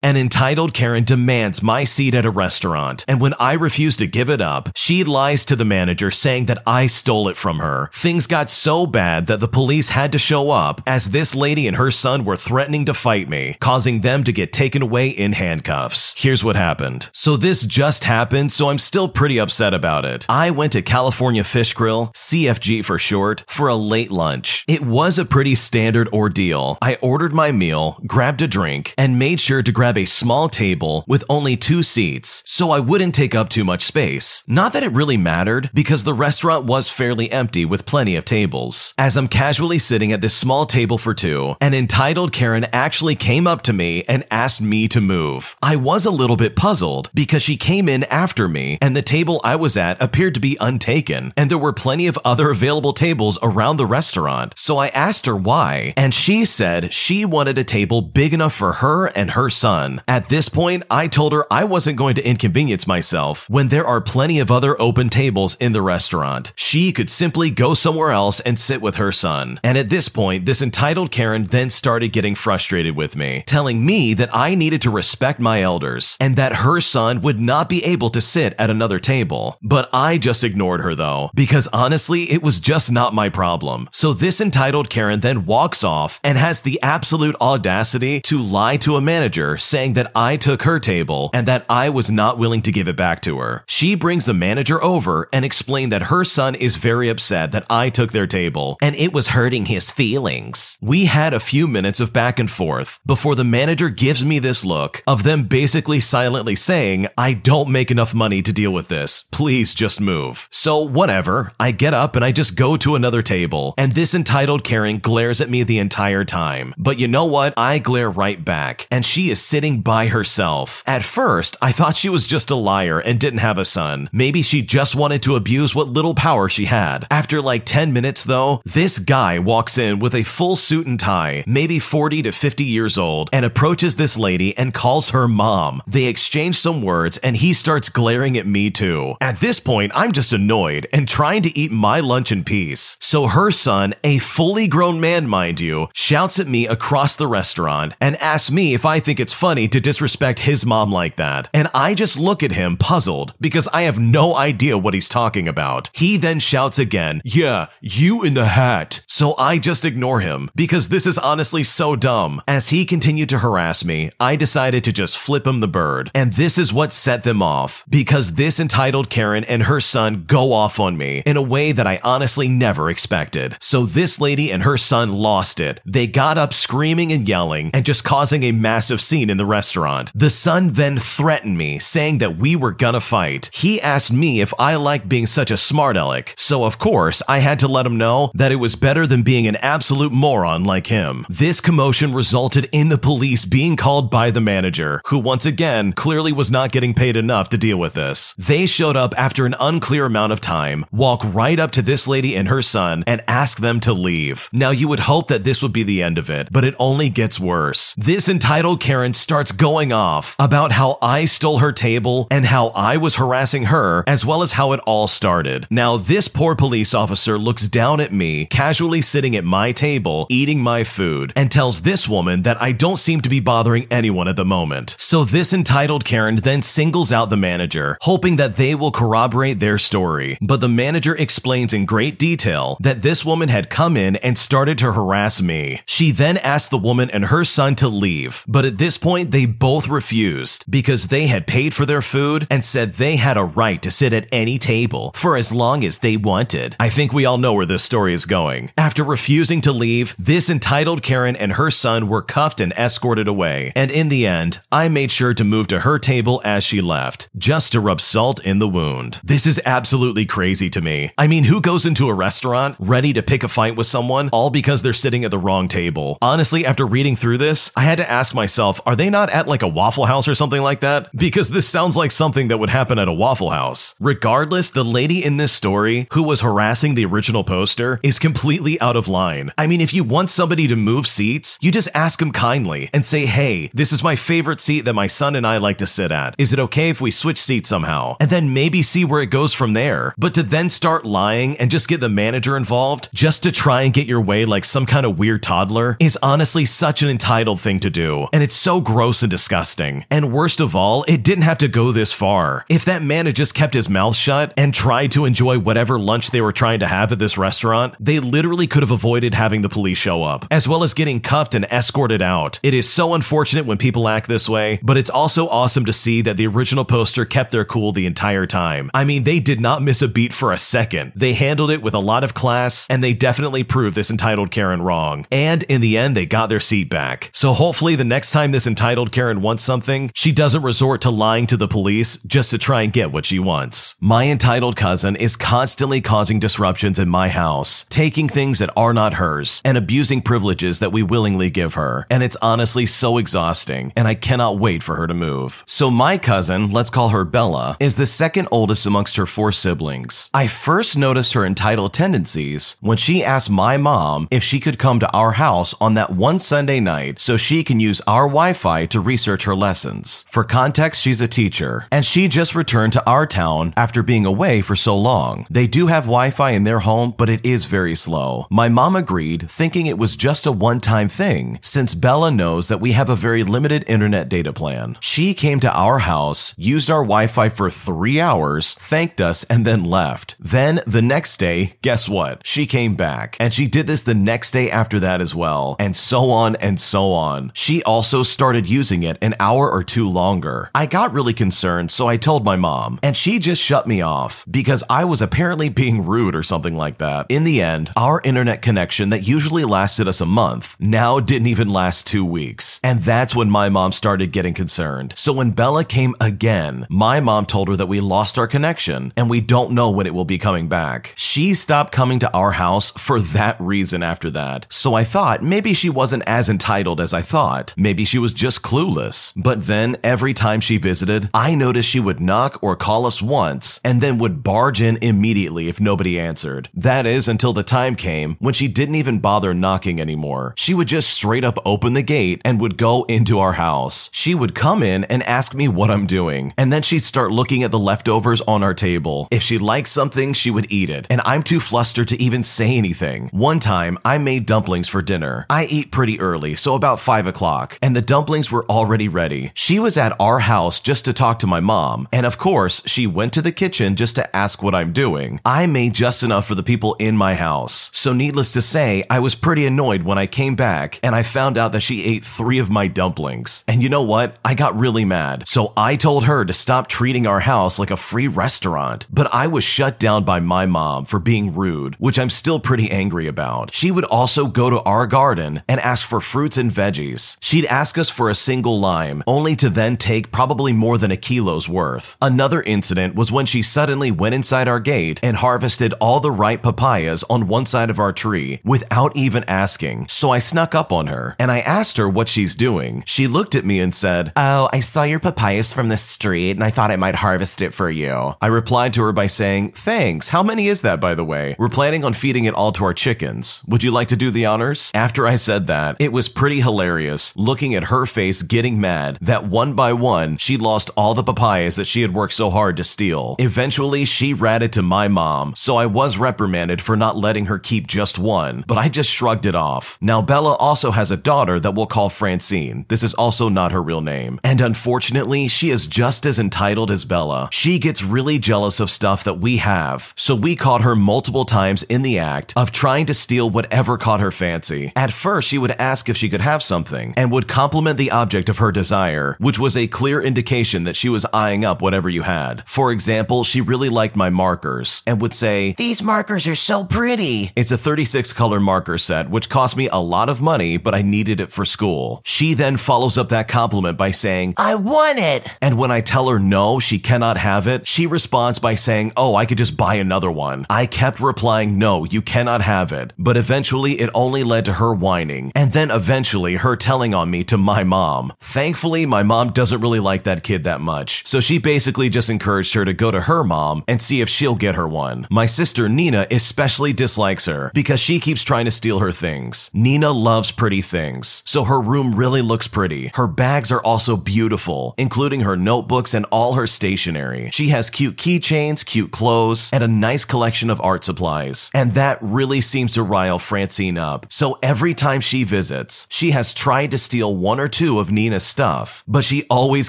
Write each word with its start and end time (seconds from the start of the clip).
An 0.00 0.16
entitled 0.16 0.74
Karen 0.74 1.02
demands 1.02 1.60
my 1.60 1.82
seat 1.82 2.14
at 2.14 2.24
a 2.24 2.30
restaurant, 2.30 3.04
and 3.08 3.20
when 3.20 3.34
I 3.40 3.54
refuse 3.54 3.96
to 3.96 4.06
give 4.06 4.30
it 4.30 4.40
up, 4.40 4.68
she 4.76 5.02
lies 5.02 5.44
to 5.46 5.56
the 5.56 5.64
manager 5.64 6.12
saying 6.12 6.46
that 6.46 6.62
I 6.64 6.86
stole 6.86 7.26
it 7.26 7.36
from 7.36 7.58
her. 7.58 7.90
Things 7.92 8.28
got 8.28 8.48
so 8.48 8.86
bad 8.86 9.26
that 9.26 9.40
the 9.40 9.48
police 9.48 9.88
had 9.88 10.12
to 10.12 10.18
show 10.18 10.52
up 10.52 10.82
as 10.86 11.10
this 11.10 11.34
lady 11.34 11.66
and 11.66 11.76
her 11.76 11.90
son 11.90 12.24
were 12.24 12.36
threatening 12.36 12.84
to 12.84 12.94
fight 12.94 13.28
me, 13.28 13.56
causing 13.58 14.02
them 14.02 14.22
to 14.22 14.32
get 14.32 14.52
taken 14.52 14.82
away 14.82 15.08
in 15.08 15.32
handcuffs. 15.32 16.14
Here's 16.16 16.44
what 16.44 16.54
happened. 16.54 17.10
So 17.12 17.36
this 17.36 17.64
just 17.64 18.04
happened, 18.04 18.52
so 18.52 18.70
I'm 18.70 18.78
still 18.78 19.08
pretty 19.08 19.40
upset 19.40 19.74
about 19.74 20.04
it. 20.04 20.26
I 20.28 20.52
went 20.52 20.74
to 20.74 20.82
California 20.82 21.42
Fish 21.42 21.74
Grill, 21.74 22.12
CFG 22.14 22.84
for 22.84 23.00
short, 23.00 23.42
for 23.48 23.66
a 23.66 23.74
late 23.74 24.12
lunch. 24.12 24.64
It 24.68 24.82
was 24.82 25.18
a 25.18 25.24
pretty 25.24 25.56
standard 25.56 26.08
ordeal. 26.10 26.78
I 26.80 26.98
ordered 27.02 27.34
my 27.34 27.50
meal, 27.50 27.98
grabbed 28.06 28.42
a 28.42 28.46
drink, 28.46 28.94
and 28.96 29.18
made 29.18 29.40
sure 29.40 29.64
to 29.64 29.72
grab 29.72 29.87
grab 29.88 29.96
a 29.96 30.04
small 30.04 30.50
table 30.50 31.02
with 31.08 31.24
only 31.30 31.56
two 31.56 31.82
seats 31.82 32.42
so 32.44 32.70
I 32.70 32.78
wouldn't 32.78 33.14
take 33.14 33.34
up 33.34 33.48
too 33.48 33.64
much 33.64 33.82
space. 33.86 34.42
Not 34.46 34.74
that 34.74 34.82
it 34.82 34.92
really 34.92 35.16
mattered 35.16 35.70
because 35.72 36.04
the 36.04 36.12
restaurant 36.12 36.66
was 36.66 36.90
fairly 36.90 37.32
empty 37.32 37.64
with 37.64 37.86
plenty 37.86 38.14
of 38.14 38.26
tables. 38.26 38.92
As 38.98 39.16
I'm 39.16 39.28
casually 39.28 39.78
sitting 39.78 40.12
at 40.12 40.20
this 40.20 40.36
small 40.36 40.66
table 40.66 40.98
for 40.98 41.14
two, 41.14 41.56
an 41.62 41.72
entitled 41.72 42.32
Karen 42.32 42.66
actually 42.70 43.14
came 43.14 43.46
up 43.46 43.62
to 43.62 43.72
me 43.72 44.04
and 44.08 44.26
asked 44.30 44.60
me 44.60 44.88
to 44.88 45.00
move. 45.00 45.56
I 45.62 45.76
was 45.76 46.04
a 46.04 46.10
little 46.10 46.36
bit 46.36 46.54
puzzled 46.54 47.08
because 47.14 47.42
she 47.42 47.56
came 47.56 47.88
in 47.88 48.04
after 48.04 48.46
me 48.46 48.76
and 48.82 48.94
the 48.94 49.00
table 49.00 49.40
I 49.42 49.56
was 49.56 49.78
at 49.78 50.02
appeared 50.02 50.34
to 50.34 50.40
be 50.40 50.58
untaken 50.60 51.32
and 51.34 51.50
there 51.50 51.64
were 51.64 51.72
plenty 51.72 52.06
of 52.08 52.18
other 52.26 52.50
available 52.50 52.92
tables 52.92 53.38
around 53.42 53.78
the 53.78 53.86
restaurant. 53.86 54.52
So 54.54 54.76
I 54.76 54.88
asked 54.88 55.24
her 55.24 55.36
why 55.36 55.94
and 55.96 56.12
she 56.12 56.44
said 56.44 56.92
she 56.92 57.24
wanted 57.24 57.56
a 57.56 57.64
table 57.64 58.02
big 58.02 58.34
enough 58.34 58.52
for 58.52 58.72
her 58.84 59.06
and 59.06 59.30
her 59.30 59.48
son 59.48 59.77
son. 59.78 60.02
At 60.08 60.28
this 60.28 60.48
point, 60.48 60.84
I 60.90 61.06
told 61.08 61.32
her 61.32 61.46
I 61.50 61.64
wasn't 61.64 61.98
going 61.98 62.14
to 62.16 62.26
inconvenience 62.26 62.86
myself 62.86 63.48
when 63.48 63.68
there 63.68 63.86
are 63.86 64.00
plenty 64.00 64.40
of 64.40 64.50
other 64.50 64.80
open 64.80 65.08
tables 65.08 65.56
in 65.56 65.72
the 65.72 65.82
restaurant. 65.82 66.52
She 66.56 66.92
could 66.92 67.10
simply 67.10 67.50
go 67.50 67.74
somewhere 67.74 68.10
else 68.10 68.40
and 68.40 68.58
sit 68.58 68.80
with 68.82 68.96
her 68.96 69.12
son. 69.12 69.60
And 69.62 69.78
at 69.78 69.90
this 69.90 70.08
point, 70.08 70.46
this 70.46 70.62
entitled 70.62 71.10
Karen 71.10 71.44
then 71.44 71.70
started 71.70 72.12
getting 72.12 72.34
frustrated 72.34 72.96
with 72.96 73.16
me, 73.16 73.44
telling 73.46 73.84
me 73.84 74.14
that 74.14 74.34
I 74.34 74.54
needed 74.54 74.82
to 74.82 74.90
respect 74.90 75.38
my 75.40 75.62
elders 75.62 76.16
and 76.20 76.36
that 76.36 76.64
her 76.64 76.80
son 76.80 77.20
would 77.20 77.40
not 77.40 77.68
be 77.68 77.84
able 77.84 78.10
to 78.10 78.20
sit 78.20 78.54
at 78.58 78.70
another 78.70 78.98
table. 78.98 79.58
But 79.62 79.88
I 79.92 80.18
just 80.18 80.44
ignored 80.44 80.80
her 80.80 80.94
though, 80.94 81.30
because 81.34 81.68
honestly, 81.68 82.30
it 82.32 82.42
was 82.42 82.60
just 82.60 82.90
not 82.90 83.14
my 83.14 83.28
problem. 83.28 83.88
So 83.92 84.12
this 84.12 84.40
entitled 84.40 84.90
Karen 84.90 85.20
then 85.20 85.46
walks 85.46 85.84
off 85.84 86.20
and 86.24 86.38
has 86.38 86.62
the 86.62 86.80
absolute 86.82 87.36
audacity 87.40 88.20
to 88.22 88.42
lie 88.42 88.76
to 88.78 88.96
a 88.96 89.00
manager 89.00 89.58
saying 89.68 89.92
that 89.92 90.10
I 90.14 90.36
took 90.36 90.62
her 90.62 90.80
table 90.80 91.30
and 91.34 91.46
that 91.46 91.66
I 91.68 91.90
was 91.90 92.10
not 92.10 92.38
willing 92.38 92.62
to 92.62 92.72
give 92.72 92.88
it 92.88 92.96
back 92.96 93.20
to 93.22 93.38
her. 93.38 93.64
She 93.66 93.94
brings 93.94 94.24
the 94.24 94.34
manager 94.34 94.82
over 94.82 95.28
and 95.32 95.44
explained 95.44 95.92
that 95.92 96.04
her 96.04 96.24
son 96.24 96.54
is 96.54 96.76
very 96.76 97.08
upset 97.08 97.52
that 97.52 97.66
I 97.68 97.90
took 97.90 98.12
their 98.12 98.26
table 98.26 98.78
and 98.80 98.96
it 98.96 99.12
was 99.12 99.28
hurting 99.28 99.66
his 99.66 99.90
feelings. 99.90 100.78
We 100.80 101.04
had 101.04 101.34
a 101.34 101.40
few 101.40 101.68
minutes 101.68 102.00
of 102.00 102.12
back 102.12 102.38
and 102.38 102.50
forth 102.50 103.00
before 103.04 103.34
the 103.34 103.44
manager 103.44 103.90
gives 103.90 104.24
me 104.24 104.38
this 104.38 104.64
look 104.64 105.02
of 105.06 105.22
them 105.22 105.44
basically 105.44 106.00
silently 106.00 106.56
saying, 106.56 107.08
I 107.18 107.34
don't 107.34 107.70
make 107.70 107.90
enough 107.90 108.14
money 108.14 108.40
to 108.42 108.52
deal 108.52 108.72
with 108.72 108.88
this. 108.88 109.22
Please 109.22 109.74
just 109.74 110.00
move. 110.00 110.48
So 110.50 110.78
whatever, 110.78 111.52
I 111.60 111.72
get 111.72 111.92
up 111.92 112.16
and 112.16 112.24
I 112.24 112.32
just 112.32 112.56
go 112.56 112.76
to 112.78 112.94
another 112.94 113.20
table 113.22 113.74
and 113.76 113.92
this 113.92 114.14
entitled 114.14 114.64
Karen 114.64 114.98
glares 114.98 115.40
at 115.42 115.50
me 115.50 115.62
the 115.62 115.78
entire 115.78 116.24
time. 116.24 116.74
But 116.78 116.98
you 116.98 117.06
know 117.06 117.26
what? 117.26 117.52
I 117.56 117.78
glare 117.78 118.10
right 118.10 118.42
back 118.42 118.86
and 118.90 119.04
she 119.04 119.30
is 119.30 119.42
sitting 119.42 119.57
by 119.58 120.06
herself. 120.06 120.84
At 120.86 121.02
first, 121.02 121.56
I 121.60 121.72
thought 121.72 121.96
she 121.96 122.08
was 122.08 122.28
just 122.28 122.48
a 122.50 122.54
liar 122.54 123.00
and 123.00 123.18
didn't 123.18 123.40
have 123.40 123.58
a 123.58 123.64
son. 123.64 124.08
Maybe 124.12 124.40
she 124.40 124.62
just 124.62 124.94
wanted 124.94 125.20
to 125.24 125.34
abuse 125.34 125.74
what 125.74 125.88
little 125.88 126.14
power 126.14 126.48
she 126.48 126.66
had. 126.66 127.06
After 127.10 127.42
like 127.42 127.64
10 127.64 127.92
minutes 127.92 128.22
though, 128.22 128.62
this 128.64 129.00
guy 129.00 129.40
walks 129.40 129.76
in 129.76 129.98
with 129.98 130.14
a 130.14 130.22
full 130.22 130.54
suit 130.54 130.86
and 130.86 130.98
tie, 130.98 131.42
maybe 131.44 131.80
40 131.80 132.22
to 132.22 132.30
50 132.30 132.62
years 132.62 132.96
old, 132.96 133.30
and 133.32 133.44
approaches 133.44 133.96
this 133.96 134.16
lady 134.16 134.56
and 134.56 134.72
calls 134.72 135.10
her 135.10 135.26
mom. 135.26 135.82
They 135.88 136.04
exchange 136.04 136.56
some 136.56 136.80
words 136.80 137.18
and 137.18 137.36
he 137.36 137.52
starts 137.52 137.88
glaring 137.88 138.38
at 138.38 138.46
me 138.46 138.70
too. 138.70 139.16
At 139.20 139.40
this 139.40 139.58
point, 139.58 139.90
I'm 139.92 140.12
just 140.12 140.32
annoyed 140.32 140.86
and 140.92 141.08
trying 141.08 141.42
to 141.42 141.58
eat 141.58 141.72
my 141.72 141.98
lunch 141.98 142.30
in 142.30 142.44
peace. 142.44 142.96
So 143.00 143.26
her 143.26 143.50
son, 143.50 143.94
a 144.04 144.18
fully 144.18 144.68
grown 144.68 145.00
man 145.00 145.26
mind 145.26 145.58
you, 145.58 145.88
shouts 145.94 146.38
at 146.38 146.46
me 146.46 146.68
across 146.68 147.16
the 147.16 147.26
restaurant 147.26 147.94
and 148.00 148.14
asks 148.18 148.52
me 148.52 148.72
if 148.72 148.86
I 148.86 149.00
think 149.00 149.18
it's 149.18 149.34
funny 149.34 149.47
to 149.48 149.80
disrespect 149.80 150.40
his 150.40 150.66
mom 150.66 150.92
like 150.92 151.16
that. 151.16 151.48
And 151.54 151.68
I 151.74 151.94
just 151.94 152.18
look 152.18 152.42
at 152.42 152.52
him 152.52 152.76
puzzled 152.76 153.34
because 153.40 153.68
I 153.68 153.82
have 153.82 153.98
no 153.98 154.34
idea 154.36 154.76
what 154.76 154.94
he's 154.94 155.08
talking 155.08 155.48
about. 155.48 155.90
He 155.94 156.16
then 156.16 156.38
shouts 156.38 156.78
again, 156.78 157.22
Yeah, 157.24 157.68
you 157.80 158.22
in 158.22 158.34
the 158.34 158.46
hat. 158.46 159.00
So 159.06 159.34
I 159.38 159.58
just 159.58 159.84
ignore 159.84 160.20
him 160.20 160.50
because 160.54 160.88
this 160.88 161.06
is 161.06 161.18
honestly 161.18 161.62
so 161.62 161.96
dumb. 161.96 162.42
As 162.46 162.68
he 162.68 162.84
continued 162.84 163.28
to 163.30 163.38
harass 163.38 163.84
me, 163.84 164.10
I 164.18 164.36
decided 164.36 164.84
to 164.84 164.92
just 164.92 165.18
flip 165.18 165.46
him 165.46 165.60
the 165.60 165.68
bird. 165.68 166.10
And 166.14 166.32
this 166.32 166.58
is 166.58 166.72
what 166.72 166.92
set 166.92 167.22
them 167.22 167.42
off 167.42 167.84
because 167.88 168.34
this 168.34 168.60
entitled 168.60 169.10
Karen 169.10 169.44
and 169.44 169.64
her 169.64 169.80
son 169.80 170.24
go 170.26 170.52
off 170.52 170.80
on 170.80 170.96
me 170.96 171.22
in 171.26 171.36
a 171.36 171.42
way 171.42 171.72
that 171.72 171.86
I 171.86 172.00
honestly 172.02 172.48
never 172.48 172.90
expected. 172.90 173.56
So 173.60 173.86
this 173.86 174.20
lady 174.20 174.52
and 174.52 174.62
her 174.62 174.76
son 174.76 175.12
lost 175.12 175.60
it. 175.60 175.80
They 175.84 176.06
got 176.06 176.38
up 176.38 176.52
screaming 176.52 177.12
and 177.12 177.26
yelling 177.26 177.70
and 177.72 177.84
just 177.84 178.04
causing 178.04 178.42
a 178.42 178.52
massive 178.52 179.00
scene 179.00 179.18
scene 179.18 179.30
the 179.38 179.46
restaurant. 179.46 180.12
The 180.14 180.30
son 180.30 180.68
then 180.70 180.98
threatened 180.98 181.56
me, 181.56 181.78
saying 181.78 182.18
that 182.18 182.36
we 182.36 182.54
were 182.54 182.72
gonna 182.72 183.00
fight. 183.00 183.50
He 183.52 183.80
asked 183.80 184.12
me 184.12 184.40
if 184.40 184.52
I 184.58 184.76
liked 184.76 185.08
being 185.08 185.26
such 185.26 185.50
a 185.50 185.56
smart 185.56 185.96
aleck, 185.96 186.34
so 186.36 186.64
of 186.64 186.78
course 186.78 187.22
I 187.28 187.38
had 187.38 187.58
to 187.60 187.68
let 187.68 187.86
him 187.86 187.96
know 187.96 188.30
that 188.34 188.52
it 188.52 188.56
was 188.56 188.76
better 188.76 189.06
than 189.06 189.22
being 189.22 189.46
an 189.46 189.56
absolute 189.56 190.12
moron 190.12 190.64
like 190.64 190.88
him. 190.88 191.26
This 191.28 191.60
commotion 191.60 192.12
resulted 192.12 192.68
in 192.72 192.88
the 192.88 192.98
police 192.98 193.44
being 193.44 193.76
called 193.76 194.10
by 194.10 194.30
the 194.30 194.40
manager, 194.40 195.00
who 195.06 195.18
once 195.18 195.46
again 195.46 195.92
clearly 195.92 196.32
was 196.32 196.50
not 196.50 196.72
getting 196.72 196.94
paid 196.94 197.16
enough 197.16 197.48
to 197.50 197.58
deal 197.58 197.78
with 197.78 197.94
this. 197.94 198.34
They 198.36 198.66
showed 198.66 198.96
up 198.96 199.14
after 199.18 199.46
an 199.46 199.54
unclear 199.60 200.06
amount 200.06 200.32
of 200.32 200.40
time, 200.40 200.84
walk 200.92 201.22
right 201.24 201.58
up 201.58 201.70
to 201.72 201.82
this 201.82 202.06
lady 202.06 202.36
and 202.36 202.48
her 202.48 202.62
son, 202.62 203.04
and 203.06 203.22
ask 203.26 203.60
them 203.60 203.80
to 203.80 203.92
leave. 203.92 204.48
Now 204.52 204.70
you 204.70 204.88
would 204.88 205.00
hope 205.00 205.28
that 205.28 205.44
this 205.44 205.62
would 205.62 205.72
be 205.72 205.82
the 205.82 206.02
end 206.02 206.18
of 206.18 206.30
it, 206.30 206.48
but 206.50 206.64
it 206.64 206.74
only 206.78 207.08
gets 207.10 207.40
worse. 207.40 207.94
This 207.96 208.28
entitled 208.28 208.80
Karen 208.80 209.14
starts 209.28 209.52
going 209.52 209.92
off 209.92 210.34
about 210.38 210.72
how 210.72 210.96
I 211.02 211.26
stole 211.26 211.58
her 211.58 211.70
table 211.70 212.26
and 212.30 212.46
how 212.46 212.68
I 212.68 212.96
was 212.96 213.16
harassing 213.16 213.64
her, 213.64 214.02
as 214.06 214.24
well 214.24 214.42
as 214.42 214.52
how 214.52 214.72
it 214.72 214.80
all 214.86 215.06
started. 215.06 215.66
Now, 215.68 215.98
this 215.98 216.28
poor 216.28 216.56
police 216.56 216.94
officer 216.94 217.38
looks 217.38 217.68
down 217.68 218.00
at 218.00 218.10
me, 218.10 218.46
casually 218.46 219.02
sitting 219.02 219.36
at 219.36 219.44
my 219.44 219.70
table, 219.70 220.26
eating 220.30 220.62
my 220.62 220.82
food, 220.82 221.34
and 221.36 221.52
tells 221.52 221.82
this 221.82 222.08
woman 222.08 222.40
that 222.44 222.56
I 222.62 222.72
don't 222.72 222.96
seem 222.96 223.20
to 223.20 223.28
be 223.28 223.38
bothering 223.38 223.86
anyone 223.90 224.28
at 224.28 224.36
the 224.36 224.46
moment. 224.46 224.96
So, 224.98 225.24
this 225.24 225.52
entitled 225.52 226.06
Karen 226.06 226.36
then 226.36 226.62
singles 226.62 227.12
out 227.12 227.28
the 227.28 227.36
manager, 227.36 227.98
hoping 228.00 228.36
that 228.36 228.56
they 228.56 228.74
will 228.74 228.90
corroborate 228.90 229.60
their 229.60 229.76
story. 229.76 230.38
But 230.40 230.62
the 230.62 230.70
manager 230.70 231.14
explains 231.14 231.74
in 231.74 231.84
great 231.84 232.18
detail 232.18 232.78
that 232.80 233.02
this 233.02 233.26
woman 233.26 233.50
had 233.50 233.68
come 233.68 233.94
in 233.94 234.16
and 234.16 234.38
started 234.38 234.78
to 234.78 234.92
harass 234.92 235.42
me. 235.42 235.82
She 235.84 236.12
then 236.12 236.38
asked 236.38 236.70
the 236.70 236.78
woman 236.78 237.10
and 237.10 237.26
her 237.26 237.44
son 237.44 237.74
to 237.74 237.88
leave, 237.88 238.42
but 238.48 238.64
at 238.64 238.78
this 238.78 238.96
point, 238.96 239.17
point, 239.18 239.32
they 239.32 239.46
both 239.46 239.88
refused 239.88 240.70
because 240.70 241.08
they 241.08 241.26
had 241.26 241.46
paid 241.46 241.74
for 241.74 241.84
their 241.84 242.02
food 242.02 242.46
and 242.50 242.64
said 242.64 242.92
they 242.94 243.16
had 243.16 243.36
a 243.36 243.44
right 243.44 243.82
to 243.82 243.90
sit 243.90 244.12
at 244.12 244.28
any 244.30 244.58
table 244.58 245.10
for 245.14 245.36
as 245.36 245.52
long 245.52 245.84
as 245.84 245.98
they 245.98 246.16
wanted. 246.16 246.76
I 246.78 246.88
think 246.88 247.12
we 247.12 247.24
all 247.26 247.38
know 247.38 247.52
where 247.52 247.66
this 247.66 247.82
story 247.82 248.14
is 248.14 248.26
going. 248.26 248.70
After 248.76 249.02
refusing 249.02 249.60
to 249.62 249.72
leave, 249.72 250.14
this 250.18 250.48
entitled 250.48 251.02
Karen 251.02 251.34
and 251.34 251.52
her 251.52 251.70
son 251.70 252.08
were 252.08 252.22
cuffed 252.22 252.60
and 252.60 252.72
escorted 252.74 253.26
away. 253.26 253.72
And 253.74 253.90
in 253.90 254.08
the 254.08 254.24
end, 254.26 254.60
I 254.70 254.88
made 254.88 255.10
sure 255.10 255.34
to 255.34 255.44
move 255.44 255.66
to 255.68 255.80
her 255.80 255.98
table 255.98 256.40
as 256.44 256.62
she 256.62 256.80
left, 256.80 257.28
just 257.36 257.72
to 257.72 257.80
rub 257.80 258.00
salt 258.00 258.44
in 258.44 258.60
the 258.60 258.68
wound. 258.68 259.20
This 259.24 259.46
is 259.46 259.60
absolutely 259.66 260.26
crazy 260.26 260.70
to 260.70 260.80
me. 260.80 261.10
I 261.18 261.26
mean, 261.26 261.44
who 261.44 261.60
goes 261.60 261.84
into 261.84 262.08
a 262.08 262.14
restaurant 262.14 262.76
ready 262.78 263.12
to 263.14 263.22
pick 263.22 263.42
a 263.42 263.48
fight 263.48 263.74
with 263.74 263.88
someone 263.88 264.28
all 264.32 264.50
because 264.50 264.82
they're 264.82 264.92
sitting 264.92 265.24
at 265.24 265.32
the 265.32 265.38
wrong 265.38 265.66
table? 265.66 266.18
Honestly, 266.22 266.64
after 266.64 266.86
reading 266.86 267.16
through 267.16 267.38
this, 267.38 267.72
I 267.76 267.82
had 267.82 267.98
to 267.98 268.08
ask 268.08 268.34
myself, 268.34 268.80
are 268.86 268.94
they 268.98 269.08
not 269.08 269.30
at 269.30 269.48
like 269.48 269.62
a 269.62 269.68
Waffle 269.68 270.06
House 270.06 270.28
or 270.28 270.34
something 270.34 270.60
like 270.60 270.80
that? 270.80 271.14
Because 271.16 271.48
this 271.50 271.68
sounds 271.68 271.96
like 271.96 272.10
something 272.10 272.48
that 272.48 272.58
would 272.58 272.68
happen 272.68 272.98
at 272.98 273.08
a 273.08 273.12
Waffle 273.12 273.50
House. 273.50 273.94
Regardless, 274.00 274.70
the 274.70 274.84
lady 274.84 275.24
in 275.24 275.38
this 275.38 275.52
story 275.52 276.06
who 276.12 276.22
was 276.22 276.40
harassing 276.40 276.94
the 276.94 277.04
original 277.04 277.44
poster 277.44 278.00
is 278.02 278.18
completely 278.18 278.80
out 278.80 278.96
of 278.96 279.08
line. 279.08 279.52
I 279.56 279.66
mean, 279.66 279.80
if 279.80 279.94
you 279.94 280.04
want 280.04 280.30
somebody 280.30 280.66
to 280.68 280.76
move 280.76 281.06
seats, 281.06 281.58
you 281.62 281.70
just 281.70 281.88
ask 281.94 282.18
them 282.18 282.32
kindly 282.32 282.90
and 282.92 283.06
say, 283.06 283.26
hey, 283.26 283.70
this 283.72 283.92
is 283.92 284.02
my 284.02 284.16
favorite 284.16 284.60
seat 284.60 284.82
that 284.82 284.94
my 284.94 285.06
son 285.06 285.36
and 285.36 285.46
I 285.46 285.58
like 285.58 285.78
to 285.78 285.86
sit 285.86 286.12
at. 286.12 286.34
Is 286.36 286.52
it 286.52 286.58
okay 286.58 286.90
if 286.90 287.00
we 287.00 287.10
switch 287.10 287.40
seats 287.40 287.68
somehow? 287.68 288.16
And 288.20 288.30
then 288.30 288.52
maybe 288.52 288.82
see 288.82 289.04
where 289.04 289.22
it 289.22 289.30
goes 289.30 289.54
from 289.54 289.72
there. 289.72 290.14
But 290.18 290.34
to 290.34 290.42
then 290.42 290.68
start 290.68 291.04
lying 291.04 291.56
and 291.58 291.70
just 291.70 291.88
get 291.88 292.00
the 292.00 292.08
manager 292.08 292.56
involved 292.56 293.08
just 293.14 293.42
to 293.44 293.52
try 293.52 293.82
and 293.82 293.94
get 293.94 294.06
your 294.06 294.20
way 294.20 294.44
like 294.44 294.64
some 294.64 294.86
kind 294.86 295.06
of 295.06 295.18
weird 295.18 295.42
toddler 295.42 295.96
is 296.00 296.18
honestly 296.22 296.64
such 296.64 297.02
an 297.02 297.08
entitled 297.08 297.60
thing 297.60 297.78
to 297.80 297.90
do. 297.90 298.26
And 298.32 298.42
it's 298.42 298.56
so 298.56 298.80
gross 298.88 299.22
and 299.22 299.30
disgusting. 299.30 300.06
And 300.10 300.32
worst 300.32 300.60
of 300.60 300.74
all, 300.74 301.04
it 301.06 301.22
didn't 301.22 301.42
have 301.42 301.58
to 301.58 301.68
go 301.68 301.92
this 301.92 302.10
far. 302.10 302.64
If 302.70 302.86
that 302.86 303.02
man 303.02 303.26
had 303.26 303.36
just 303.36 303.54
kept 303.54 303.74
his 303.74 303.86
mouth 303.86 304.16
shut 304.16 304.54
and 304.56 304.72
tried 304.72 305.12
to 305.12 305.26
enjoy 305.26 305.58
whatever 305.58 305.98
lunch 305.98 306.30
they 306.30 306.40
were 306.40 306.52
trying 306.52 306.80
to 306.80 306.86
have 306.86 307.12
at 307.12 307.18
this 307.18 307.36
restaurant, 307.36 307.94
they 308.00 308.18
literally 308.18 308.66
could 308.66 308.82
have 308.82 308.90
avoided 308.90 309.34
having 309.34 309.60
the 309.60 309.68
police 309.68 309.98
show 309.98 310.22
up, 310.22 310.46
as 310.50 310.66
well 310.66 310.82
as 310.82 310.94
getting 310.94 311.20
cuffed 311.20 311.54
and 311.54 311.66
escorted 311.66 312.22
out. 312.22 312.58
It 312.62 312.72
is 312.72 312.90
so 312.90 313.12
unfortunate 313.12 313.66
when 313.66 313.76
people 313.76 314.08
act 314.08 314.26
this 314.26 314.48
way, 314.48 314.80
but 314.82 314.96
it's 314.96 315.10
also 315.10 315.48
awesome 315.48 315.84
to 315.84 315.92
see 315.92 316.22
that 316.22 316.38
the 316.38 316.46
original 316.46 316.86
poster 316.86 317.26
kept 317.26 317.50
their 317.50 317.66
cool 317.66 317.92
the 317.92 318.06
entire 318.06 318.46
time. 318.46 318.90
I 318.94 319.04
mean, 319.04 319.24
they 319.24 319.38
did 319.38 319.60
not 319.60 319.82
miss 319.82 320.00
a 320.00 320.08
beat 320.08 320.32
for 320.32 320.50
a 320.50 320.56
second. 320.56 321.12
They 321.14 321.34
handled 321.34 321.70
it 321.70 321.82
with 321.82 321.92
a 321.92 321.98
lot 321.98 322.24
of 322.24 322.32
class, 322.32 322.86
and 322.88 323.04
they 323.04 323.12
definitely 323.12 323.64
proved 323.64 323.96
this 323.96 324.10
entitled 324.10 324.50
Karen 324.50 324.80
wrong. 324.80 325.26
And 325.30 325.62
in 325.64 325.82
the 325.82 325.98
end, 325.98 326.16
they 326.16 326.24
got 326.24 326.48
their 326.48 326.58
seat 326.58 326.88
back. 326.88 327.28
So 327.34 327.52
hopefully, 327.52 327.96
the 327.96 328.04
next 328.04 328.30
time 328.30 328.50
this 328.50 328.66
entitled 328.78 329.10
Karen 329.10 329.42
wants 329.42 329.64
something, 329.64 330.08
she 330.14 330.30
doesn't 330.30 330.62
resort 330.62 331.00
to 331.00 331.10
lying 331.10 331.48
to 331.48 331.56
the 331.56 331.66
police 331.66 332.22
just 332.22 332.50
to 332.50 332.58
try 332.58 332.82
and 332.82 332.92
get 332.92 333.10
what 333.10 333.26
she 333.26 333.40
wants. 333.40 333.96
My 334.00 334.28
entitled 334.28 334.76
cousin 334.76 335.16
is 335.16 335.34
constantly 335.34 336.00
causing 336.00 336.38
disruptions 336.38 336.96
in 336.96 337.08
my 337.08 337.28
house, 337.28 337.84
taking 337.88 338.28
things 338.28 338.60
that 338.60 338.70
are 338.76 338.94
not 338.94 339.14
hers, 339.14 339.60
and 339.64 339.76
abusing 339.76 340.22
privileges 340.22 340.78
that 340.78 340.92
we 340.92 341.02
willingly 341.02 341.50
give 341.50 341.74
her. 341.74 342.06
And 342.08 342.22
it's 342.22 342.36
honestly 342.40 342.86
so 342.86 343.18
exhausting, 343.18 343.92
and 343.96 344.06
I 344.06 344.14
cannot 344.14 344.60
wait 344.60 344.84
for 344.84 344.94
her 344.94 345.08
to 345.08 345.12
move. 345.28 345.64
So, 345.66 345.90
my 345.90 346.16
cousin, 346.16 346.70
let's 346.70 346.88
call 346.88 347.08
her 347.08 347.24
Bella, 347.24 347.76
is 347.80 347.96
the 347.96 348.06
second 348.06 348.46
oldest 348.52 348.86
amongst 348.86 349.16
her 349.16 349.26
four 349.26 349.50
siblings. 349.50 350.30
I 350.32 350.46
first 350.46 350.96
noticed 350.96 351.32
her 351.32 351.44
entitled 351.44 351.94
tendencies 351.94 352.76
when 352.80 352.96
she 352.96 353.24
asked 353.24 353.50
my 353.50 353.76
mom 353.76 354.28
if 354.30 354.44
she 354.44 354.60
could 354.60 354.78
come 354.78 355.00
to 355.00 355.10
our 355.10 355.32
house 355.32 355.74
on 355.80 355.94
that 355.94 356.10
one 356.10 356.38
Sunday 356.38 356.78
night 356.78 357.18
so 357.18 357.36
she 357.36 357.64
can 357.64 357.80
use 357.80 358.00
our 358.02 358.28
Wi 358.28 358.52
Fi 358.52 358.67
to 358.86 359.00
research 359.00 359.44
her 359.44 359.56
lessons. 359.56 360.24
For 360.28 360.44
context, 360.44 361.00
she's 361.00 361.20
a 361.20 361.28
teacher, 361.28 361.86
and 361.90 362.04
she 362.04 362.28
just 362.28 362.54
returned 362.54 362.92
to 362.92 363.06
our 363.06 363.26
town 363.26 363.72
after 363.76 364.02
being 364.02 364.26
away 364.26 364.60
for 364.60 364.76
so 364.76 364.96
long. 364.96 365.46
They 365.50 365.66
do 365.66 365.86
have 365.86 366.04
Wi 366.04 366.30
Fi 366.30 366.50
in 366.50 366.64
their 366.64 366.80
home, 366.80 367.14
but 367.16 367.28
it 367.28 367.44
is 367.44 367.64
very 367.64 367.94
slow. 367.94 368.46
My 368.50 368.68
mom 368.68 368.96
agreed, 368.96 369.50
thinking 369.50 369.86
it 369.86 369.98
was 369.98 370.16
just 370.16 370.46
a 370.46 370.52
one 370.52 370.80
time 370.80 371.08
thing, 371.08 371.58
since 371.62 371.94
Bella 371.94 372.30
knows 372.30 372.68
that 372.68 372.80
we 372.80 372.92
have 372.92 373.08
a 373.08 373.16
very 373.16 373.42
limited 373.42 373.84
internet 373.86 374.28
data 374.28 374.52
plan. 374.52 374.96
She 375.00 375.34
came 375.34 375.60
to 375.60 375.72
our 375.72 376.00
house, 376.00 376.54
used 376.56 376.90
our 376.90 377.02
Wi 377.02 377.26
Fi 377.26 377.48
for 377.48 377.70
three 377.70 378.20
hours, 378.20 378.74
thanked 378.74 379.20
us, 379.20 379.44
and 379.44 379.64
then 379.64 379.84
left. 379.84 380.36
Then 380.38 380.80
the 380.86 381.02
next 381.02 381.38
day, 381.38 381.78
guess 381.82 382.08
what? 382.08 382.42
She 382.44 382.66
came 382.66 382.96
back, 382.96 383.36
and 383.40 383.54
she 383.54 383.66
did 383.66 383.86
this 383.86 384.02
the 384.02 384.14
next 384.14 384.50
day 384.50 384.70
after 384.70 385.00
that 385.00 385.20
as 385.20 385.34
well, 385.34 385.76
and 385.78 385.96
so 385.96 386.30
on 386.30 386.56
and 386.56 386.78
so 386.80 387.12
on. 387.12 387.52
She 387.54 387.82
also 387.84 388.22
started 388.22 388.57
using 388.66 389.02
it 389.02 389.18
an 389.20 389.34
hour 389.38 389.70
or 389.70 389.84
two 389.84 390.08
longer. 390.08 390.70
I 390.74 390.86
got 390.86 391.12
really 391.12 391.34
concerned, 391.34 391.90
so 391.90 392.06
I 392.06 392.16
told 392.16 392.44
my 392.44 392.56
mom, 392.56 392.98
and 393.02 393.16
she 393.16 393.38
just 393.38 393.62
shut 393.62 393.86
me 393.86 394.00
off 394.00 394.44
because 394.50 394.82
I 394.88 395.04
was 395.04 395.20
apparently 395.20 395.68
being 395.68 396.06
rude 396.06 396.34
or 396.34 396.42
something 396.42 396.76
like 396.76 396.98
that. 396.98 397.26
In 397.28 397.44
the 397.44 397.62
end, 397.62 397.90
our 397.96 398.20
internet 398.24 398.62
connection 398.62 399.10
that 399.10 399.28
usually 399.28 399.64
lasted 399.64 400.08
us 400.08 400.20
a 400.20 400.26
month 400.26 400.76
now 400.80 401.20
didn't 401.20 401.48
even 401.48 401.68
last 401.68 402.06
two 402.06 402.24
weeks. 402.24 402.80
And 402.82 403.00
that's 403.00 403.34
when 403.34 403.50
my 403.50 403.68
mom 403.68 403.92
started 403.92 404.32
getting 404.32 404.54
concerned. 404.54 405.12
So 405.16 405.32
when 405.32 405.50
Bella 405.50 405.84
came 405.84 406.14
again, 406.20 406.86
my 406.88 407.20
mom 407.20 407.44
told 407.44 407.68
her 407.68 407.76
that 407.76 407.86
we 407.86 408.00
lost 408.00 408.38
our 408.38 408.46
connection 408.46 409.12
and 409.16 409.28
we 409.28 409.40
don't 409.40 409.72
know 409.72 409.90
when 409.90 410.06
it 410.06 410.14
will 410.14 410.24
be 410.24 410.38
coming 410.38 410.68
back. 410.68 411.12
She 411.16 411.52
stopped 411.52 411.92
coming 411.92 412.18
to 412.20 412.32
our 412.32 412.52
house 412.52 412.90
for 412.92 413.20
that 413.20 413.60
reason 413.60 414.02
after 414.02 414.30
that. 414.30 414.66
So 414.70 414.94
I 414.94 415.04
thought 415.04 415.42
maybe 415.42 415.74
she 415.74 415.90
wasn't 415.90 416.22
as 416.26 416.48
entitled 416.48 417.00
as 417.00 417.12
I 417.12 417.20
thought. 417.20 417.74
Maybe 417.76 418.04
she 418.04 418.18
was 418.18 418.32
just 418.32 418.47
clueless. 418.56 419.32
But 419.36 419.66
then 419.66 419.96
every 420.04 420.32
time 420.32 420.60
she 420.60 420.78
visited, 420.78 421.28
I 421.34 421.56
noticed 421.56 421.88
she 421.88 421.98
would 421.98 422.20
knock 422.20 422.62
or 422.62 422.76
call 422.76 423.04
us 423.04 423.20
once 423.20 423.80
and 423.84 424.00
then 424.00 424.18
would 424.18 424.44
barge 424.44 424.80
in 424.80 424.96
immediately 425.02 425.68
if 425.68 425.80
nobody 425.80 426.20
answered. 426.20 426.68
That 426.72 427.04
is 427.04 427.26
until 427.26 427.52
the 427.52 427.64
time 427.64 427.96
came 427.96 428.36
when 428.38 428.54
she 428.54 428.68
didn't 428.68 428.94
even 428.94 429.18
bother 429.18 429.54
knocking 429.54 430.00
anymore. 430.00 430.54
She 430.56 430.74
would 430.74 430.86
just 430.86 431.10
straight 431.10 431.42
up 431.42 431.58
open 431.64 431.94
the 431.94 432.02
gate 432.02 432.40
and 432.44 432.60
would 432.60 432.76
go 432.76 433.02
into 433.04 433.40
our 433.40 433.54
house. 433.54 434.10
She 434.12 434.36
would 434.36 434.54
come 434.54 434.84
in 434.84 435.02
and 435.04 435.22
ask 435.24 435.54
me 435.54 435.66
what 435.66 435.90
I'm 435.90 436.06
doing, 436.06 436.54
and 436.56 436.72
then 436.72 436.82
she'd 436.82 437.02
start 437.02 437.32
looking 437.32 437.64
at 437.64 437.72
the 437.72 437.78
leftovers 437.78 438.40
on 438.42 438.62
our 438.62 438.74
table. 438.74 439.26
If 439.32 439.42
she 439.42 439.58
liked 439.58 439.88
something, 439.88 440.32
she 440.34 440.52
would 440.52 440.70
eat 440.70 440.90
it, 440.90 441.08
and 441.10 441.20
I'm 441.24 441.42
too 441.42 441.58
flustered 441.58 442.06
to 442.08 442.22
even 442.22 442.44
say 442.44 442.76
anything. 442.76 443.28
One 443.32 443.58
time, 443.58 443.98
I 444.04 444.18
made 444.18 444.46
dumplings 444.46 444.86
for 444.86 445.02
dinner. 445.02 445.46
I 445.50 445.64
eat 445.64 445.90
pretty 445.90 446.20
early, 446.20 446.54
so 446.54 446.74
about 446.74 447.00
5 447.00 447.26
o'clock, 447.26 447.78
and 447.82 447.96
the 447.96 448.02
dumplings 448.02 448.37
were 448.52 448.64
already 448.66 449.08
ready. 449.08 449.50
She 449.54 449.78
was 449.78 449.96
at 449.96 450.16
our 450.20 450.38
house 450.38 450.80
just 450.80 451.04
to 451.04 451.12
talk 451.12 451.38
to 451.40 451.46
my 451.46 451.60
mom, 451.60 452.08
and 452.12 452.24
of 452.24 452.38
course, 452.38 452.82
she 452.86 453.06
went 453.06 453.32
to 453.32 453.42
the 453.42 453.52
kitchen 453.52 453.96
just 453.96 454.14
to 454.16 454.36
ask 454.36 454.62
what 454.62 454.74
I'm 454.74 454.92
doing. 454.92 455.40
I 455.44 455.66
made 455.66 455.94
just 455.94 456.22
enough 456.22 456.46
for 456.46 456.54
the 456.54 456.62
people 456.62 456.94
in 456.94 457.16
my 457.16 457.34
house, 457.34 457.90
so 457.92 458.12
needless 458.12 458.52
to 458.52 458.62
say, 458.62 459.04
I 459.10 459.18
was 459.18 459.34
pretty 459.34 459.66
annoyed 459.66 460.02
when 460.02 460.18
I 460.18 460.26
came 460.26 460.54
back 460.54 461.00
and 461.02 461.14
I 461.14 461.22
found 461.22 461.58
out 461.58 461.72
that 461.72 461.80
she 461.80 462.04
ate 462.04 462.24
three 462.24 462.58
of 462.58 462.70
my 462.70 462.86
dumplings. 462.86 463.64
And 463.66 463.82
you 463.82 463.88
know 463.88 464.02
what? 464.02 464.36
I 464.44 464.54
got 464.54 464.78
really 464.78 465.04
mad, 465.04 465.48
so 465.48 465.72
I 465.76 465.96
told 465.96 466.24
her 466.24 466.44
to 466.44 466.52
stop 466.52 466.86
treating 466.86 467.26
our 467.26 467.40
house 467.40 467.78
like 467.78 467.90
a 467.90 467.96
free 467.96 468.28
restaurant. 468.28 469.06
But 469.10 469.32
I 469.34 469.46
was 469.46 469.64
shut 469.64 469.98
down 469.98 470.24
by 470.24 470.40
my 470.40 470.66
mom 470.66 471.04
for 471.04 471.18
being 471.18 471.54
rude, 471.54 471.96
which 471.96 472.18
I'm 472.18 472.30
still 472.30 472.60
pretty 472.60 472.90
angry 472.90 473.26
about. 473.26 473.72
She 473.72 473.90
would 473.90 474.04
also 474.04 474.46
go 474.46 474.70
to 474.70 474.80
our 474.82 475.06
garden 475.06 475.62
and 475.68 475.80
ask 475.80 476.06
for 476.06 476.20
fruits 476.20 476.56
and 476.56 476.70
veggies. 476.70 477.36
She'd 477.40 477.66
ask 477.66 477.98
us 477.98 478.10
for 478.10 478.27
a 478.28 478.34
single 478.34 478.80
lime, 478.80 479.22
only 479.26 479.56
to 479.56 479.68
then 479.68 479.96
take 479.96 480.30
probably 480.30 480.72
more 480.72 480.98
than 480.98 481.10
a 481.10 481.16
kilo's 481.16 481.68
worth. 481.68 482.16
Another 482.20 482.62
incident 482.62 483.14
was 483.14 483.32
when 483.32 483.46
she 483.46 483.62
suddenly 483.62 484.10
went 484.10 484.34
inside 484.34 484.68
our 484.68 484.80
gate 484.80 485.20
and 485.22 485.36
harvested 485.36 485.94
all 486.00 486.20
the 486.20 486.30
ripe 486.30 486.62
papayas 486.62 487.24
on 487.24 487.48
one 487.48 487.66
side 487.66 487.90
of 487.90 487.98
our 487.98 488.12
tree 488.12 488.60
without 488.64 489.16
even 489.16 489.44
asking. 489.44 490.08
So 490.08 490.30
I 490.30 490.38
snuck 490.38 490.74
up 490.74 490.92
on 490.92 491.06
her 491.06 491.36
and 491.38 491.50
I 491.50 491.60
asked 491.60 491.96
her 491.98 492.08
what 492.08 492.28
she's 492.28 492.56
doing. 492.56 493.02
She 493.06 493.26
looked 493.26 493.54
at 493.54 493.64
me 493.64 493.80
and 493.80 493.94
said, 493.94 494.32
Oh, 494.36 494.68
I 494.72 494.80
saw 494.80 495.02
your 495.04 495.20
papayas 495.20 495.72
from 495.72 495.88
the 495.88 495.96
street 495.96 496.52
and 496.52 496.64
I 496.64 496.70
thought 496.70 496.90
I 496.90 496.96
might 496.96 497.16
harvest 497.16 497.62
it 497.62 497.72
for 497.72 497.90
you. 497.90 498.34
I 498.40 498.46
replied 498.46 498.92
to 498.94 499.02
her 499.02 499.12
by 499.12 499.26
saying, 499.26 499.72
Thanks. 499.72 500.28
How 500.28 500.42
many 500.42 500.68
is 500.68 500.82
that, 500.82 501.00
by 501.00 501.14
the 501.14 501.24
way? 501.24 501.56
We're 501.58 501.68
planning 501.68 502.04
on 502.04 502.14
feeding 502.14 502.44
it 502.44 502.54
all 502.54 502.72
to 502.72 502.84
our 502.84 502.94
chickens. 502.94 503.62
Would 503.66 503.82
you 503.82 503.90
like 503.90 504.08
to 504.08 504.16
do 504.16 504.30
the 504.30 504.46
honors? 504.46 504.90
After 504.94 505.26
I 505.26 505.36
said 505.36 505.66
that, 505.68 505.96
it 506.00 506.12
was 506.12 506.28
pretty 506.28 506.60
hilarious 506.60 507.36
looking 507.36 507.74
at 507.74 507.84
her 507.84 508.06
face 508.08 508.42
getting 508.42 508.80
mad 508.80 509.18
that 509.20 509.44
one 509.44 509.74
by 509.74 509.92
one 509.92 510.36
she 510.36 510.56
lost 510.56 510.90
all 510.96 511.14
the 511.14 511.22
papayas 511.22 511.76
that 511.76 511.86
she 511.86 512.02
had 512.02 512.14
worked 512.14 512.32
so 512.32 512.50
hard 512.50 512.76
to 512.76 512.84
steal. 512.84 513.36
Eventually, 513.38 514.04
she 514.04 514.32
ratted 514.32 514.72
to 514.72 514.82
my 514.82 515.08
mom, 515.08 515.54
so 515.54 515.76
I 515.76 515.86
was 515.86 516.18
reprimanded 516.18 516.80
for 516.80 516.96
not 516.96 517.16
letting 517.16 517.46
her 517.46 517.58
keep 517.58 517.86
just 517.86 518.18
one, 518.18 518.64
but 518.66 518.78
I 518.78 518.88
just 518.88 519.10
shrugged 519.10 519.46
it 519.46 519.54
off. 519.54 519.98
Now, 520.00 520.22
Bella 520.22 520.54
also 520.54 520.90
has 520.90 521.10
a 521.10 521.16
daughter 521.16 521.60
that 521.60 521.74
we'll 521.74 521.86
call 521.86 522.08
Francine. 522.08 522.86
This 522.88 523.02
is 523.02 523.14
also 523.14 523.48
not 523.48 523.72
her 523.72 523.82
real 523.82 524.00
name. 524.00 524.40
And 524.42 524.60
unfortunately, 524.60 525.48
she 525.48 525.70
is 525.70 525.86
just 525.86 526.24
as 526.24 526.38
entitled 526.38 526.90
as 526.90 527.04
Bella. 527.04 527.48
She 527.52 527.78
gets 527.78 528.02
really 528.02 528.38
jealous 528.38 528.80
of 528.80 528.90
stuff 528.90 529.24
that 529.24 529.40
we 529.40 529.58
have, 529.58 530.14
so 530.16 530.34
we 530.34 530.56
caught 530.56 530.82
her 530.82 530.96
multiple 530.96 531.44
times 531.44 531.82
in 531.84 532.02
the 532.02 532.18
act 532.18 532.54
of 532.56 532.72
trying 532.72 533.06
to 533.06 533.14
steal 533.14 533.50
whatever 533.50 533.98
caught 533.98 534.20
her 534.20 534.32
fancy. 534.32 534.92
At 534.96 535.12
first, 535.12 535.48
she 535.48 535.58
would 535.58 535.72
ask 535.72 536.08
if 536.08 536.16
she 536.16 536.28
could 536.28 536.40
have 536.40 536.62
something 536.62 537.12
and 537.16 537.30
would 537.30 537.48
compliment 537.48 537.97
the 537.98 538.10
object 538.10 538.48
of 538.48 538.58
her 538.58 538.72
desire, 538.72 539.36
which 539.38 539.58
was 539.58 539.76
a 539.76 539.86
clear 539.86 540.22
indication 540.22 540.84
that 540.84 540.96
she 540.96 541.10
was 541.10 541.26
eyeing 541.34 541.64
up 541.64 541.82
whatever 541.82 542.08
you 542.08 542.22
had. 542.22 542.66
For 542.66 542.90
example, 542.90 543.44
she 543.44 543.60
really 543.60 543.90
liked 543.90 544.16
my 544.16 544.30
markers 544.30 545.02
and 545.06 545.20
would 545.20 545.34
say, 545.34 545.74
These 545.76 546.02
markers 546.02 546.48
are 546.48 546.54
so 546.54 546.84
pretty. 546.84 547.52
It's 547.54 547.70
a 547.70 547.76
36 547.76 548.32
color 548.32 548.60
marker 548.60 548.96
set, 548.96 549.28
which 549.28 549.50
cost 549.50 549.76
me 549.76 549.88
a 549.88 549.96
lot 549.96 550.28
of 550.28 550.40
money, 550.40 550.78
but 550.78 550.94
I 550.94 551.02
needed 551.02 551.40
it 551.40 551.52
for 551.52 551.64
school. 551.64 552.22
She 552.24 552.54
then 552.54 552.76
follows 552.76 553.18
up 553.18 553.28
that 553.28 553.48
compliment 553.48 553.98
by 553.98 554.12
saying, 554.12 554.54
I 554.56 554.76
want 554.76 555.18
it. 555.18 555.46
And 555.60 555.76
when 555.76 555.90
I 555.90 556.00
tell 556.00 556.28
her 556.28 556.38
no, 556.38 556.78
she 556.78 556.98
cannot 556.98 557.36
have 557.36 557.66
it, 557.66 557.86
she 557.86 558.06
responds 558.06 558.58
by 558.58 558.74
saying, 558.76 559.12
Oh, 559.16 559.34
I 559.34 559.44
could 559.44 559.58
just 559.58 559.76
buy 559.76 559.96
another 559.96 560.30
one. 560.30 560.64
I 560.70 560.86
kept 560.86 561.20
replying, 561.20 561.78
No, 561.78 562.04
you 562.04 562.22
cannot 562.22 562.62
have 562.62 562.92
it. 562.92 563.12
But 563.18 563.36
eventually, 563.36 564.00
it 564.00 564.10
only 564.14 564.44
led 564.44 564.64
to 564.66 564.74
her 564.74 564.94
whining, 564.94 565.52
and 565.54 565.72
then 565.72 565.90
eventually 565.90 566.56
her 566.56 566.76
telling 566.76 567.14
on 567.14 567.30
me 567.30 567.42
to 567.44 567.58
my 567.58 567.84
mom. 567.88 568.32
Thankfully, 568.40 569.06
my 569.06 569.22
mom 569.22 569.50
doesn't 569.50 569.80
really 569.80 570.00
like 570.00 570.22
that 570.22 570.42
kid 570.42 570.64
that 570.64 570.80
much, 570.80 571.26
so 571.26 571.40
she 571.40 571.58
basically 571.58 572.08
just 572.08 572.30
encouraged 572.30 572.74
her 572.74 572.84
to 572.84 572.92
go 572.92 573.10
to 573.10 573.22
her 573.22 573.42
mom 573.42 573.82
and 573.88 574.00
see 574.00 574.20
if 574.20 574.28
she'll 574.28 574.54
get 574.54 574.74
her 574.74 574.86
one. 574.86 575.26
My 575.30 575.46
sister 575.46 575.88
Nina 575.88 576.26
especially 576.30 576.92
dislikes 576.92 577.46
her 577.46 577.70
because 577.74 578.00
she 578.00 578.20
keeps 578.20 578.44
trying 578.44 578.66
to 578.66 578.70
steal 578.70 578.98
her 578.98 579.12
things. 579.12 579.70
Nina 579.72 580.10
loves 580.10 580.50
pretty 580.50 580.82
things, 580.82 581.42
so 581.46 581.64
her 581.64 581.80
room 581.80 582.14
really 582.14 582.42
looks 582.42 582.68
pretty. 582.68 583.10
Her 583.14 583.26
bags 583.26 583.72
are 583.72 583.82
also 583.82 584.16
beautiful, 584.16 584.94
including 584.98 585.40
her 585.40 585.56
notebooks 585.56 586.12
and 586.12 586.26
all 586.26 586.54
her 586.54 586.66
stationery. 586.66 587.50
She 587.52 587.68
has 587.68 587.88
cute 587.90 588.16
keychains, 588.16 588.84
cute 588.84 589.10
clothes, 589.10 589.70
and 589.72 589.82
a 589.82 589.88
nice 589.88 590.24
collection 590.24 590.68
of 590.68 590.80
art 590.80 591.04
supplies. 591.04 591.70
And 591.72 591.92
that 591.92 592.18
really 592.20 592.60
seems 592.60 592.92
to 592.92 593.02
rile 593.02 593.38
Francine 593.38 593.96
up. 593.96 594.26
So 594.28 594.58
every 594.62 594.92
time 594.92 595.20
she 595.20 595.44
visits, 595.44 596.06
she 596.10 596.32
has 596.32 596.52
tried 596.52 596.90
to 596.90 596.98
steal 596.98 597.34
one 597.34 597.60
or 597.60 597.68
two 597.68 597.77
of 597.78 598.10
Nina's 598.10 598.44
stuff, 598.44 599.04
but 599.06 599.22
she 599.24 599.46
always 599.48 599.88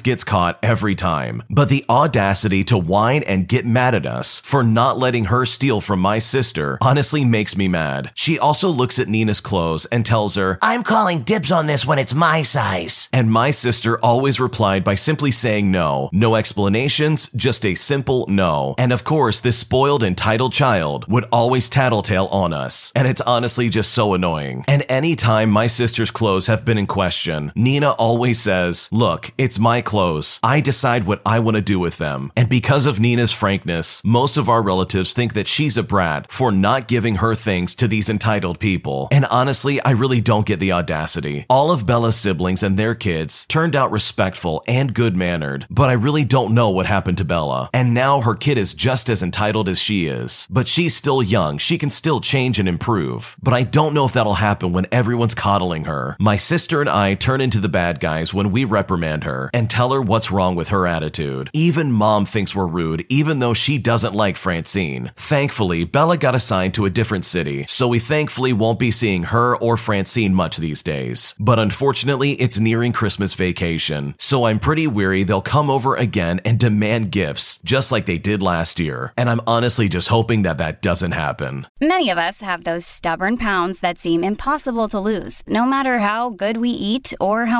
gets 0.00 0.22
caught 0.22 0.58
every 0.62 0.94
time. 0.94 1.42
But 1.50 1.68
the 1.68 1.84
audacity 1.88 2.62
to 2.64 2.78
whine 2.78 3.24
and 3.24 3.48
get 3.48 3.66
mad 3.66 3.94
at 3.94 4.06
us 4.06 4.38
for 4.40 4.62
not 4.62 4.98
letting 4.98 5.24
her 5.24 5.44
steal 5.44 5.80
from 5.80 5.98
my 5.98 6.20
sister 6.20 6.78
honestly 6.80 7.24
makes 7.24 7.56
me 7.56 7.66
mad. 7.66 8.12
She 8.14 8.38
also 8.38 8.68
looks 8.68 8.98
at 8.98 9.08
Nina's 9.08 9.40
clothes 9.40 9.86
and 9.86 10.06
tells 10.06 10.36
her, 10.36 10.58
I'm 10.62 10.82
calling 10.84 11.22
dibs 11.22 11.50
on 11.50 11.66
this 11.66 11.84
when 11.84 11.98
it's 11.98 12.14
my 12.14 12.42
size. 12.42 13.08
and 13.12 13.30
my 13.32 13.50
sister 13.50 13.98
always 14.04 14.38
replied 14.38 14.84
by 14.84 14.94
simply 14.94 15.32
saying 15.32 15.70
no. 15.72 16.10
No 16.12 16.36
explanations, 16.36 17.30
just 17.32 17.66
a 17.66 17.74
simple 17.74 18.24
no. 18.28 18.74
And 18.78 18.92
of 18.92 19.02
course, 19.02 19.40
this 19.40 19.58
spoiled, 19.58 20.02
entitled 20.04 20.52
child 20.52 21.10
would 21.10 21.24
always 21.32 21.68
tattletale 21.68 22.26
on 22.26 22.52
us. 22.52 22.92
And 22.94 23.08
it's 23.08 23.20
honestly 23.22 23.68
just 23.68 23.92
so 23.92 24.14
annoying. 24.14 24.64
And 24.68 24.84
anytime 24.88 25.50
my 25.50 25.66
sister's 25.66 26.10
clothes 26.10 26.46
have 26.46 26.64
been 26.64 26.78
in 26.78 26.86
question, 26.86 27.52
Nina 27.54 27.79
always 27.88 28.40
says, 28.40 28.88
Look, 28.92 29.32
it's 29.38 29.58
my 29.58 29.80
clothes. 29.80 30.38
I 30.42 30.60
decide 30.60 31.06
what 31.06 31.22
I 31.24 31.38
want 31.38 31.56
to 31.56 31.62
do 31.62 31.78
with 31.78 31.98
them. 31.98 32.32
And 32.36 32.48
because 32.48 32.86
of 32.86 33.00
Nina's 33.00 33.32
frankness, 33.32 34.02
most 34.04 34.36
of 34.36 34.48
our 34.48 34.62
relatives 34.62 35.12
think 35.12 35.34
that 35.34 35.48
she's 35.48 35.76
a 35.76 35.82
brat 35.82 36.30
for 36.30 36.52
not 36.52 36.88
giving 36.88 37.16
her 37.16 37.34
things 37.34 37.74
to 37.76 37.88
these 37.88 38.08
entitled 38.08 38.60
people. 38.60 39.08
And 39.10 39.24
honestly, 39.26 39.80
I 39.82 39.90
really 39.92 40.20
don't 40.20 40.46
get 40.46 40.60
the 40.60 40.72
audacity. 40.72 41.46
All 41.48 41.70
of 41.70 41.86
Bella's 41.86 42.16
siblings 42.16 42.62
and 42.62 42.78
their 42.78 42.94
kids 42.94 43.46
turned 43.48 43.74
out 43.74 43.90
respectful 43.90 44.62
and 44.66 44.94
good 44.94 45.16
mannered, 45.16 45.66
but 45.70 45.88
I 45.88 45.94
really 45.94 46.24
don't 46.24 46.54
know 46.54 46.70
what 46.70 46.86
happened 46.86 47.18
to 47.18 47.24
Bella. 47.24 47.70
And 47.72 47.94
now 47.94 48.20
her 48.20 48.34
kid 48.34 48.58
is 48.58 48.74
just 48.74 49.08
as 49.08 49.22
entitled 49.22 49.68
as 49.68 49.78
she 49.78 50.06
is. 50.06 50.46
But 50.50 50.68
she's 50.68 50.94
still 50.94 51.22
young, 51.22 51.58
she 51.58 51.78
can 51.78 51.90
still 51.90 52.20
change 52.20 52.58
and 52.58 52.68
improve. 52.68 53.36
But 53.42 53.54
I 53.54 53.62
don't 53.62 53.94
know 53.94 54.04
if 54.04 54.12
that'll 54.12 54.34
happen 54.34 54.72
when 54.72 54.86
everyone's 54.92 55.34
coddling 55.34 55.84
her. 55.84 56.16
My 56.18 56.36
sister 56.36 56.80
and 56.80 56.90
I 56.90 57.14
turn 57.14 57.40
into 57.40 57.58
the 57.58 57.68
bad 57.70 58.00
guys 58.00 58.34
when 58.34 58.50
we 58.50 58.64
reprimand 58.64 59.24
her 59.24 59.50
and 59.52 59.70
tell 59.70 59.92
her 59.92 60.02
what's 60.02 60.30
wrong 60.30 60.56
with 60.56 60.68
her 60.68 60.86
attitude. 60.86 61.50
Even 61.52 61.92
mom 61.92 62.26
thinks 62.26 62.54
we're 62.54 62.66
rude, 62.66 63.04
even 63.08 63.38
though 63.38 63.54
she 63.54 63.78
doesn't 63.78 64.14
like 64.14 64.36
Francine. 64.36 65.12
Thankfully, 65.16 65.84
Bella 65.84 66.16
got 66.16 66.34
assigned 66.34 66.74
to 66.74 66.84
a 66.84 66.90
different 66.90 67.24
city, 67.24 67.64
so 67.68 67.88
we 67.88 67.98
thankfully 67.98 68.52
won't 68.52 68.78
be 68.78 68.90
seeing 68.90 69.24
her 69.24 69.56
or 69.56 69.76
Francine 69.76 70.34
much 70.34 70.56
these 70.56 70.82
days. 70.82 71.34
But 71.38 71.58
unfortunately, 71.58 72.32
it's 72.32 72.58
nearing 72.58 72.92
Christmas 72.92 73.34
vacation, 73.34 74.14
so 74.18 74.44
I'm 74.44 74.58
pretty 74.58 74.86
weary 74.86 75.24
they'll 75.24 75.40
come 75.40 75.70
over 75.70 75.94
again 75.96 76.40
and 76.44 76.58
demand 76.58 77.10
gifts, 77.12 77.60
just 77.64 77.92
like 77.92 78.06
they 78.06 78.18
did 78.18 78.42
last 78.42 78.80
year. 78.80 79.12
And 79.16 79.28
I'm 79.28 79.40
honestly 79.46 79.88
just 79.88 80.08
hoping 80.08 80.42
that 80.42 80.58
that 80.58 80.82
doesn't 80.82 81.12
happen. 81.12 81.66
Many 81.80 82.10
of 82.10 82.18
us 82.18 82.40
have 82.40 82.64
those 82.64 82.86
stubborn 82.86 83.36
pounds 83.36 83.80
that 83.80 83.98
seem 83.98 84.24
impossible 84.24 84.88
to 84.88 85.00
lose, 85.00 85.42
no 85.46 85.64
matter 85.64 86.00
how 86.00 86.30
good 86.30 86.56
we 86.56 86.70
eat 86.70 87.14
or 87.20 87.46
how 87.46 87.59